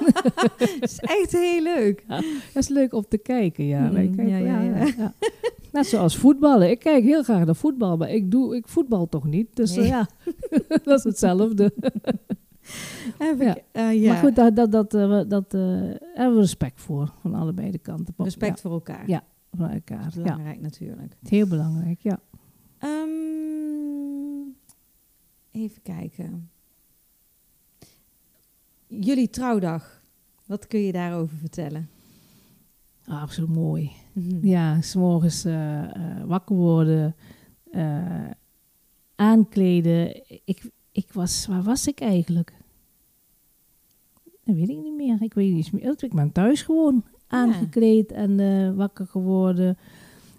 [0.56, 2.04] Het is echt heel leuk.
[2.08, 2.22] dat
[2.62, 3.80] is leuk om te kijken, ja.
[3.86, 4.86] Mm, Wij kijken- ja, ja, ja.
[4.98, 5.12] ja.
[5.72, 6.70] Net zoals voetballen.
[6.70, 9.46] Ik kijk heel graag naar voetbal, maar ik, doe, ik voetbal toch niet.
[9.54, 10.08] Dus eh, ja,
[10.84, 11.72] dat is hetzelfde.
[13.20, 13.56] Ja.
[13.72, 14.12] eh, ja.
[14.12, 15.60] Maar goed, dat, dat, dat, eh, dat eh,
[16.14, 18.14] hebben we respect voor, van allebei de kanten.
[18.16, 19.08] Respect voor elkaar.
[19.08, 19.24] Ja.
[19.52, 20.02] Van elkaar.
[20.02, 21.16] Dat is belangrijk natuurlijk.
[21.28, 22.20] heel belangrijk, ja.
[22.78, 23.08] Ehm,
[25.50, 26.50] even kijken.
[28.86, 30.02] Jullie trouwdag.
[30.46, 31.88] Wat kun je daarover vertellen?
[33.04, 33.90] Ah, zo mooi.
[34.12, 34.46] Mhm.
[34.46, 35.44] Ja, s'morgens
[36.26, 37.14] wakker worden,
[39.14, 40.22] aankleden.
[40.44, 42.59] Ik, ik was, waar was ik eigenlijk?
[44.50, 45.22] Dat weet ik niet meer.
[45.22, 45.94] Ik weet niet meer.
[45.98, 49.76] Ik ben thuis gewoon aangekleed en eh, wakker geworden.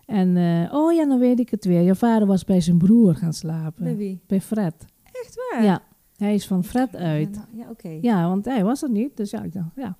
[0.05, 1.81] En, eh, oh ja, dan weet ik het weer.
[1.81, 3.83] Je vader was bij zijn broer gaan slapen.
[3.83, 4.19] Bij wie?
[4.27, 4.85] Bij Fred.
[5.03, 5.63] Echt waar?
[5.63, 5.81] Ja,
[6.17, 7.35] hij is van Fred uit.
[7.35, 7.97] Ja, nou, ja oké.
[8.01, 9.17] Ja, want hij was er niet.
[9.17, 9.97] Dus ja, ik dacht, ja.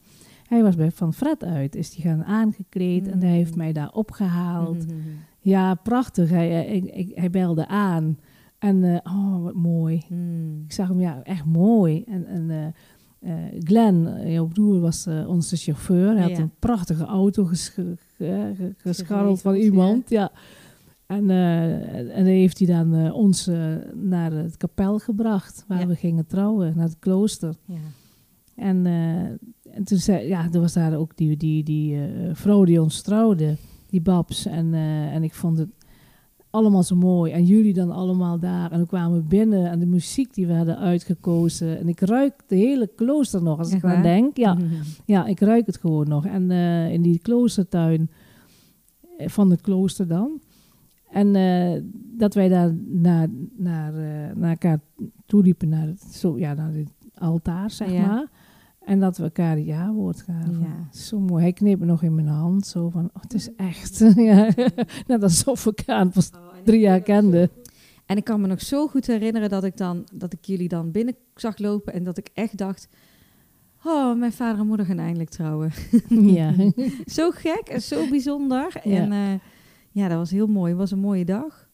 [0.48, 1.76] Hij was bij Van Fred uit.
[1.76, 3.58] Is die gaan aangekleed en hij heeft Mm.
[3.58, 4.86] mij daar opgehaald.
[4.88, 4.96] Mhm.
[5.40, 6.30] Ja, prachtig.
[6.30, 8.18] Hij, hij, ik- hij belde aan.
[8.60, 10.02] En eh, oh, wat mooi.
[10.08, 10.62] Hmm.
[10.66, 12.04] Ik zag hem, ja, echt mooi.
[12.08, 12.58] En, en eh,
[13.22, 16.12] eh, Glenn, eh, jouw broer, was eh, onze chauffeur.
[16.12, 16.40] Hij had Ja.
[16.40, 20.10] een prachtige auto ges- ge- ge- ge- gescharreld van iemand.
[20.10, 20.32] Ja.
[21.06, 23.50] En, eh, en dan heeft hij dan ons
[23.94, 27.54] naar het kapel gebracht, waar we gingen trouwen, naar het klooster.
[27.66, 27.76] Ja.
[28.56, 31.98] En, en toen zei, ja, er was daar ook die, die, die
[32.34, 33.58] vrouw die ons trouwde,
[33.90, 34.46] die Babs.
[34.46, 34.74] En,
[35.14, 35.70] en ik vond het
[36.52, 37.32] allemaal zo mooi.
[37.32, 38.72] En jullie dan allemaal daar.
[38.72, 41.80] En we kwamen binnen en de muziek die we hadden uitgekozen.
[41.80, 44.38] En ik ruik de hele klooster nog als Echt ik aan denk.
[44.38, 44.66] Ja, Mhm.
[45.06, 46.26] ja, ik ruik het gewoon nog.
[46.26, 48.10] En eh, in die kloostertuin
[49.18, 50.40] eh, van het klooster dan.
[51.12, 51.82] En eh,
[52.18, 53.28] dat wij daar naar,
[53.58, 54.80] naar, eh, naar elkaar
[55.26, 56.88] toe liepen, naar het, zo, ja, naar het
[57.18, 58.06] altaar, zeg Ja.
[58.08, 58.30] maar.
[58.86, 60.60] En dat we elkaar het ja-woord gaven.
[60.60, 60.88] Ja.
[61.00, 61.42] Zo mooi.
[61.44, 62.68] Hij kneep me nog in mijn hand.
[62.68, 63.98] Zo van, oh, het is echt.
[64.16, 64.50] ja.
[65.08, 66.30] Net alsof we elkaar pas
[66.64, 67.50] drie jaar kenden.
[68.06, 70.92] En ik kan me nog zo goed herinneren dat ik, dan, dat ik jullie dan
[70.92, 72.88] binnen zag lopen en dat ik echt dacht...
[73.86, 75.72] Oh, mijn vader en moeder gaan eindelijk trouwen.
[76.40, 76.54] ja.
[77.06, 78.80] zo gek en zo bijzonder.
[78.84, 78.96] Ja.
[78.98, 79.40] En eh,
[79.92, 80.70] ja, dat was heel mooi.
[80.70, 81.70] Het was een mooie dag.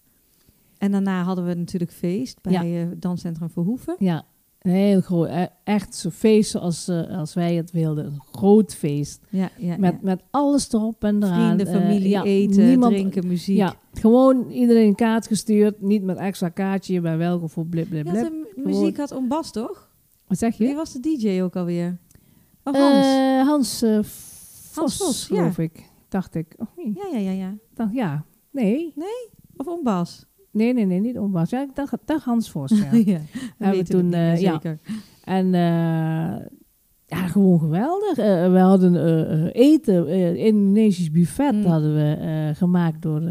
[0.78, 2.64] En daarna hadden we natuurlijk feest bij Ja.
[2.64, 3.96] eh Danscentrum Verhoeven.
[4.00, 4.26] ja.
[4.62, 5.28] Een heel groot.
[5.30, 8.06] e- Echt zo'n feest zoals eh, als wij het wilden.
[8.06, 9.20] Een groot feest.
[9.30, 10.00] Ja, ja, Met, ja.
[10.02, 11.46] met alles erop en eraan.
[11.46, 13.58] Vrienden, Eh, familie, eten, niemand- drinken, muziek.
[13.58, 15.82] Ja, gewoon iedereen een kaart gestuurd.
[15.82, 18.34] Niet met extra kaartje bij welke voor blip blip blip.
[18.56, 19.90] muziek had om Bas, toch?
[20.28, 20.76] Wat zeg Wie je?
[20.76, 21.98] was de DJ ook alweer?
[22.64, 23.06] Oh, Hans.
[23.06, 24.00] Eh, Hans eh,
[24.72, 25.90] Vos, Vos, geloof ik.
[26.10, 26.56] Dacht ik.
[26.58, 26.94] Oh, nee.
[26.96, 27.54] ja, ja, ja, ja.
[27.74, 28.26] Dacht, ja.
[28.52, 28.94] Nee.
[29.58, 30.26] Of om Bas.
[30.58, 31.50] Nee, nee, nee, niet onbaas.
[31.50, 32.98] Ja, ik dacht, dacht Hans Vos, ja.
[33.14, 33.20] ja.
[33.58, 34.52] Hebben we toen, eh, ja.
[34.52, 34.80] zeker.
[35.24, 36.46] En eh,
[37.06, 38.18] ja, gewoon geweldig.
[38.18, 38.96] Eh, we hadden
[39.52, 41.66] eten, Indonesisch buffet Mm.
[41.66, 43.22] hadden we gemaakt door,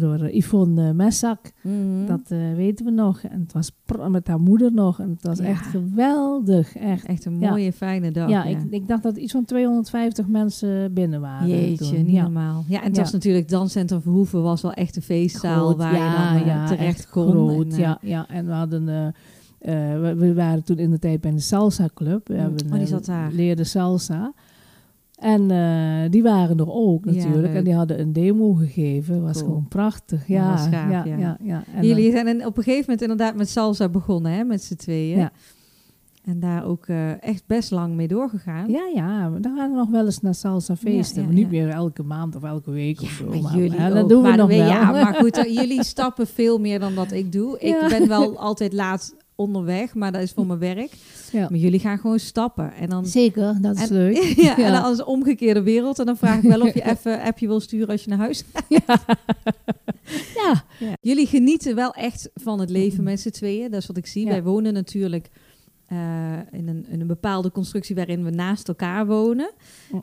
[0.00, 1.52] door eh, Yvonne Messak.
[1.62, 2.06] Mhm.
[2.06, 3.20] Dat eh, weten we nog.
[3.22, 3.70] En het was
[4.10, 5.00] met haar moeder nog.
[5.00, 5.44] En het was Ja.
[5.44, 6.76] echt geweldig.
[6.76, 7.06] Echt.
[7.06, 7.50] Echt een Ja.
[7.50, 8.28] mooie, fijne dag.
[8.28, 8.50] Ja, ja.
[8.58, 11.48] Ik, ik dacht dat iets van 250 mensen binnen waren.
[11.48, 12.04] Jeetje, toen.
[12.04, 12.64] niet normaal.
[12.68, 16.42] Ja, en het was natuurlijk Danscentrum Verhoeven was wel echt een feestzaal Groot, waar je
[16.42, 17.30] dan eh, terecht echt kon.
[17.30, 18.28] Groot, En, eh, ja, ja.
[18.28, 18.88] En we hadden...
[18.88, 19.06] eh,
[19.58, 22.28] eh, we, we waren toen in de tijd bij de Salsa Club.
[22.28, 22.40] We Mm.
[22.40, 23.32] hebben, Oh, die eh, zat daar.
[23.32, 24.32] leerden salsa.
[25.16, 27.54] En eh, die waren er ook natuurlijk.
[27.54, 29.22] en die hadden een demo gegeven.
[29.22, 29.46] was Cool.
[29.46, 30.28] gewoon prachtig.
[30.28, 31.16] Ja, Ja, gaaf, ja, ja.
[31.18, 31.36] ja.
[31.42, 34.62] ja, En, Jullie eh, zijn op een gegeven moment inderdaad met salsa begonnen, hè, met
[34.62, 35.18] z'n tweeën.
[35.18, 35.30] Ja.
[36.24, 38.68] En daar ook eh, echt best lang mee doorgegaan.
[38.70, 41.24] ja, ja, we- dan gaan we nog wel eens naar salsa feesten.
[41.24, 43.40] Maar niet meer elke maand of elke week of zo.
[43.42, 43.94] Maar jullie ook.
[43.94, 44.56] dat doen we nog wel.
[44.66, 47.58] Ja, maar goed, jullie stappen veel meer dan dat ik doe.
[47.58, 50.92] Ik ben wel altijd laat onderweg, maar dat is voor mijn werk.
[51.32, 51.46] Ja.
[51.50, 52.74] Maar jullie gaan gewoon stappen.
[52.74, 54.16] En dan, Zeker, dat is En- leuk.
[54.46, 54.70] ja, en Ja.
[54.72, 55.98] dan als een omgekeerde wereld.
[55.98, 58.18] En dan vraag ik wel of je even een appje wil sturen als je naar
[58.18, 59.04] huis gaat.
[60.34, 60.64] Ja,
[61.00, 63.70] Jullie genieten wel echt van het leven met z'n tweeën.
[63.70, 64.24] Dat is wat ik zie.
[64.24, 64.30] Ja.
[64.30, 65.30] Wij wonen natuurlijk
[65.86, 69.50] eh, in, een, in een bepaalde constructie waarin we naast elkaar wonen.
[69.92, 70.00] Ja.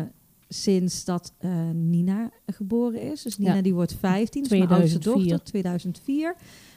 [0.00, 0.06] Eh,
[0.48, 3.22] sinds dat eh, Nina geboren is.
[3.22, 3.62] Dus Nina Ja.
[3.62, 5.28] die wordt 15, is mijn oudste 2004.
[5.30, 5.46] dochter.
[5.50, 6.34] 2004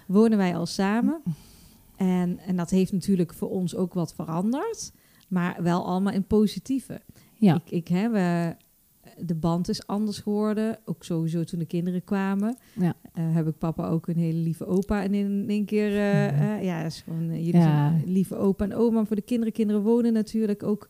[0.07, 1.21] wonen wij al samen.
[2.07, 4.91] En, en dat heeft natuurlijk voor ons ook wat veranderd.
[5.27, 7.01] Maar wel allemaal in positieve.
[7.37, 7.55] ja.
[7.55, 8.11] Ik, ik heb,
[9.17, 10.79] de band is anders geworden.
[10.85, 12.57] Ook sowieso toen de kinderen kwamen.
[12.79, 12.93] Ja.
[13.13, 15.03] Eh, heb ik papa ook een hele lieve opa.
[15.03, 17.61] En in één keer, eh, ja, dat is gewoon, eh, jullie Ja.
[17.89, 19.05] zijn lieve opa en oma.
[19.05, 20.89] Voor de kinderen, kinderen wonen natuurlijk ook.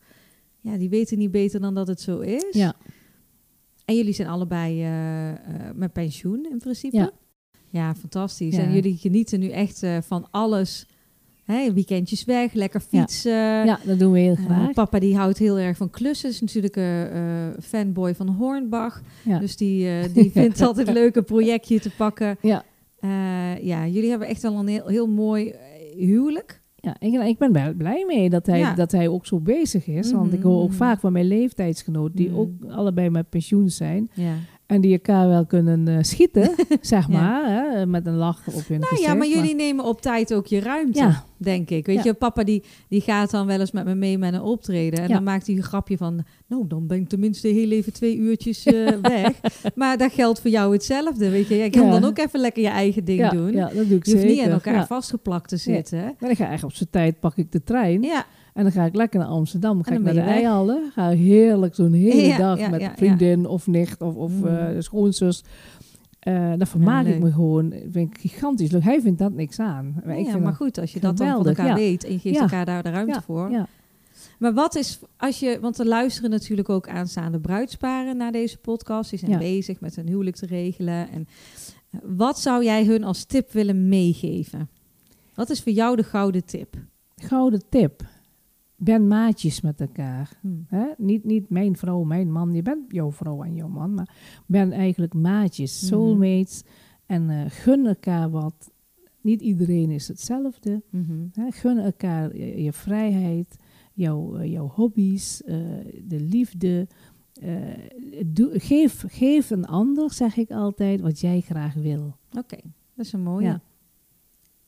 [0.61, 2.45] Ja, die weten niet beter dan dat het zo is.
[2.51, 2.74] ja.
[3.86, 4.86] En jullie zijn allebei
[5.76, 6.97] met pensioen in principe.
[6.97, 7.11] Ja.
[7.70, 8.55] Ja, fantastisch.
[8.55, 8.61] Ja.
[8.64, 10.88] En jullie genieten nu echt van alles.
[11.46, 13.32] Weekendjes weg, lekker fietsen.
[13.66, 14.72] ja, dat doen we heel Eh, graag.
[14.74, 16.30] papa die houdt heel erg van klussen.
[16.30, 19.02] Is natuurlijk een eh, fanboy van Hornbach.
[19.24, 19.39] Ja.
[19.39, 22.38] Dus die, eh, die vindt altijd leuk een projectje te pakken.
[22.41, 22.64] Ja.
[23.62, 25.54] Ja, jullie hebben echt al een heel, heel mooi
[25.98, 26.62] huwelijk.
[26.76, 28.74] Ja, ik, ik ben wel blij mee dat hij, Ja.
[28.76, 30.12] dat hij ook zo bezig is.
[30.12, 30.78] Want ik hoor ook Mhm.
[30.78, 32.38] vaak van mijn leeftijdsgenoten, die Mhm.
[32.39, 34.10] ook allebei met pensioen zijn.
[34.14, 34.34] Ja.
[34.74, 36.50] En die elkaar wel kunnen eh, schieten,
[36.82, 37.14] zeg Ja.
[37.20, 37.46] maar.
[37.50, 39.08] Hè, met een lach op hun Nou gezicht.
[39.10, 41.86] ja, maar jullie nemen op tijd ook je ruimte, Ja, denk ik.
[41.86, 42.02] Weet Ja.
[42.04, 45.00] je, papa die, die gaat dan wel eens met me mee met een optreden.
[45.04, 46.24] En dan maakt hij een grapje van...
[46.48, 49.32] Nou, dan ben ik tenminste heel even twee uurtjes eh, weg.
[49.76, 51.58] Maar dat geldt voor jou hetzelfde, weet je.
[51.58, 53.52] Jij kan dan ook even lekker je eigen ding doen.
[53.52, 54.28] ja, dat doe ik Je hoeft zeker.
[54.28, 56.02] niet aan elkaar vastgeplakt te zitten.
[56.04, 58.02] Maar dan ga ik op zijn tijd, pak ik de trein.
[58.02, 59.84] Ja, En dan ga ik lekker naar Amsterdam.
[59.84, 60.20] Ga ik naar de.
[60.20, 60.91] Eihallen.
[60.93, 64.45] Ga heerlijk zo'n hele Ja, dag ja, met ja, vriendin of nicht of, of Mm.
[64.47, 65.43] eh, schoonzus.
[66.20, 67.74] Eh daar vermaak ik me gewoon.
[67.91, 68.84] Vind ik gigantisch leuk.
[68.84, 70.01] Hij vindt dat niks aan.
[70.06, 72.12] Maar ik ja, vind maar dat- goed, als je dat dan van elkaar weet en
[72.12, 73.68] je geeft elkaar daar de ruimte voor.
[74.39, 79.10] Maar wat is, als je, want er luisteren natuurlijk ook aanstaande bruidsparen naar deze podcast.
[79.10, 81.10] Die zijn bezig met een huwelijk te regelen.
[81.12, 81.28] En
[81.91, 84.70] eh, wat zou jij hun als tip willen meegeven?
[85.36, 86.76] Wat is voor jou de gouden tip?
[87.16, 88.04] Gouden tip.
[88.84, 90.38] Ben maatjes met elkaar.
[90.42, 90.48] Hm.
[90.68, 90.86] Hè?
[90.98, 92.54] Niet, niet mijn vrouw, mijn man.
[92.54, 93.94] Je bent jouw vrouw en jouw man.
[93.94, 94.16] Maar
[94.48, 95.86] ben eigenlijk maatjes, Mhm.
[95.92, 96.64] soulmates.
[97.06, 98.72] En eh, gun elkaar wat.
[99.22, 100.82] Niet iedereen is hetzelfde.
[100.90, 101.26] Mhm.
[101.34, 101.52] Hè?
[101.52, 103.56] Gun elkaar je, je vrijheid,
[103.94, 105.56] jouw, eh, jouw hobby's, eh,
[106.04, 106.88] de liefde.
[108.26, 112.16] doe, geef, geef een ander, zeg ik altijd, wat jij graag wil.
[112.38, 112.58] Oké,
[112.96, 113.46] dat is een mooie.
[113.46, 113.62] Ja.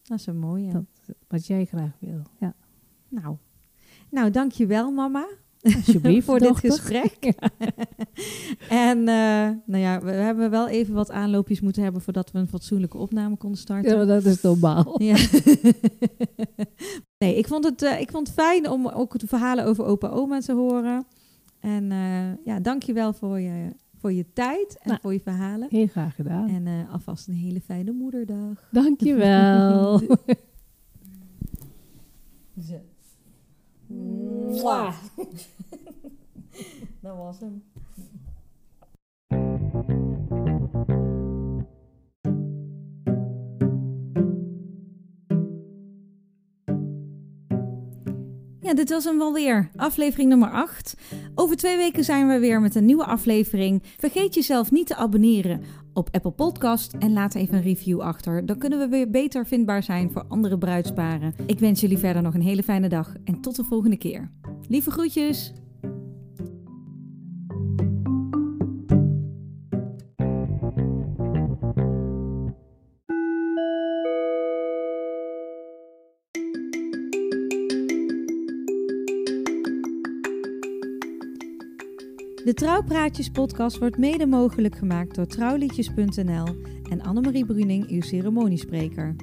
[0.04, 0.72] Dat is een mooie.
[0.72, 0.84] Dat,
[1.28, 2.22] wat jij graag wil.
[2.40, 2.56] Ja.
[3.10, 3.38] Nou,
[4.10, 5.28] nou dankjewel mama.
[5.62, 6.70] Alsjeblieft, voor dochter.
[6.70, 7.34] dit gesprek.
[8.70, 12.48] en eh, nou ja, we hebben wel even wat aanloopjes moeten hebben voordat we een
[12.48, 13.98] fatsoenlijke opname konden starten.
[13.98, 14.96] Ja, dat is normaal.
[15.04, 15.16] Ja.
[17.18, 20.08] nee, ik vond, het, eh, ik vond het fijn om ook de verhalen over opa
[20.08, 21.06] oma te horen.
[21.60, 25.00] En eh ja, dankjewel voor je, voor je tijd en Nou.
[25.02, 25.68] voor je verhalen.
[25.70, 26.50] Heel graag gedaan.
[26.50, 28.68] En alvast een hele fijne moederdag.
[28.72, 30.02] Dankjewel.
[33.88, 34.96] Mwah.
[37.02, 37.64] Dat was hem.
[48.62, 49.70] Ja, dit was hem wel weer.
[49.76, 50.96] Aflevering nummer 8.
[51.36, 53.84] Over twee weken zijn we weer met een nieuwe aflevering.
[53.98, 55.62] Vergeet jezelf niet te abonneren
[55.96, 58.46] op Apple Podcast en laat even een review achter.
[58.46, 61.34] Dan kunnen we weer beter vindbaar zijn voor andere bruidsparen.
[61.46, 64.32] Ik wens jullie verder nog een hele fijne dag en tot de volgende keer.
[64.68, 65.54] Lieve groetjes!
[82.46, 86.48] De Trouwpraatjes podcast wordt mede mogelijk gemaakt door trouwliedjes.nl
[86.90, 89.16] en Annemarie Bruning, uw ceremoniespreker.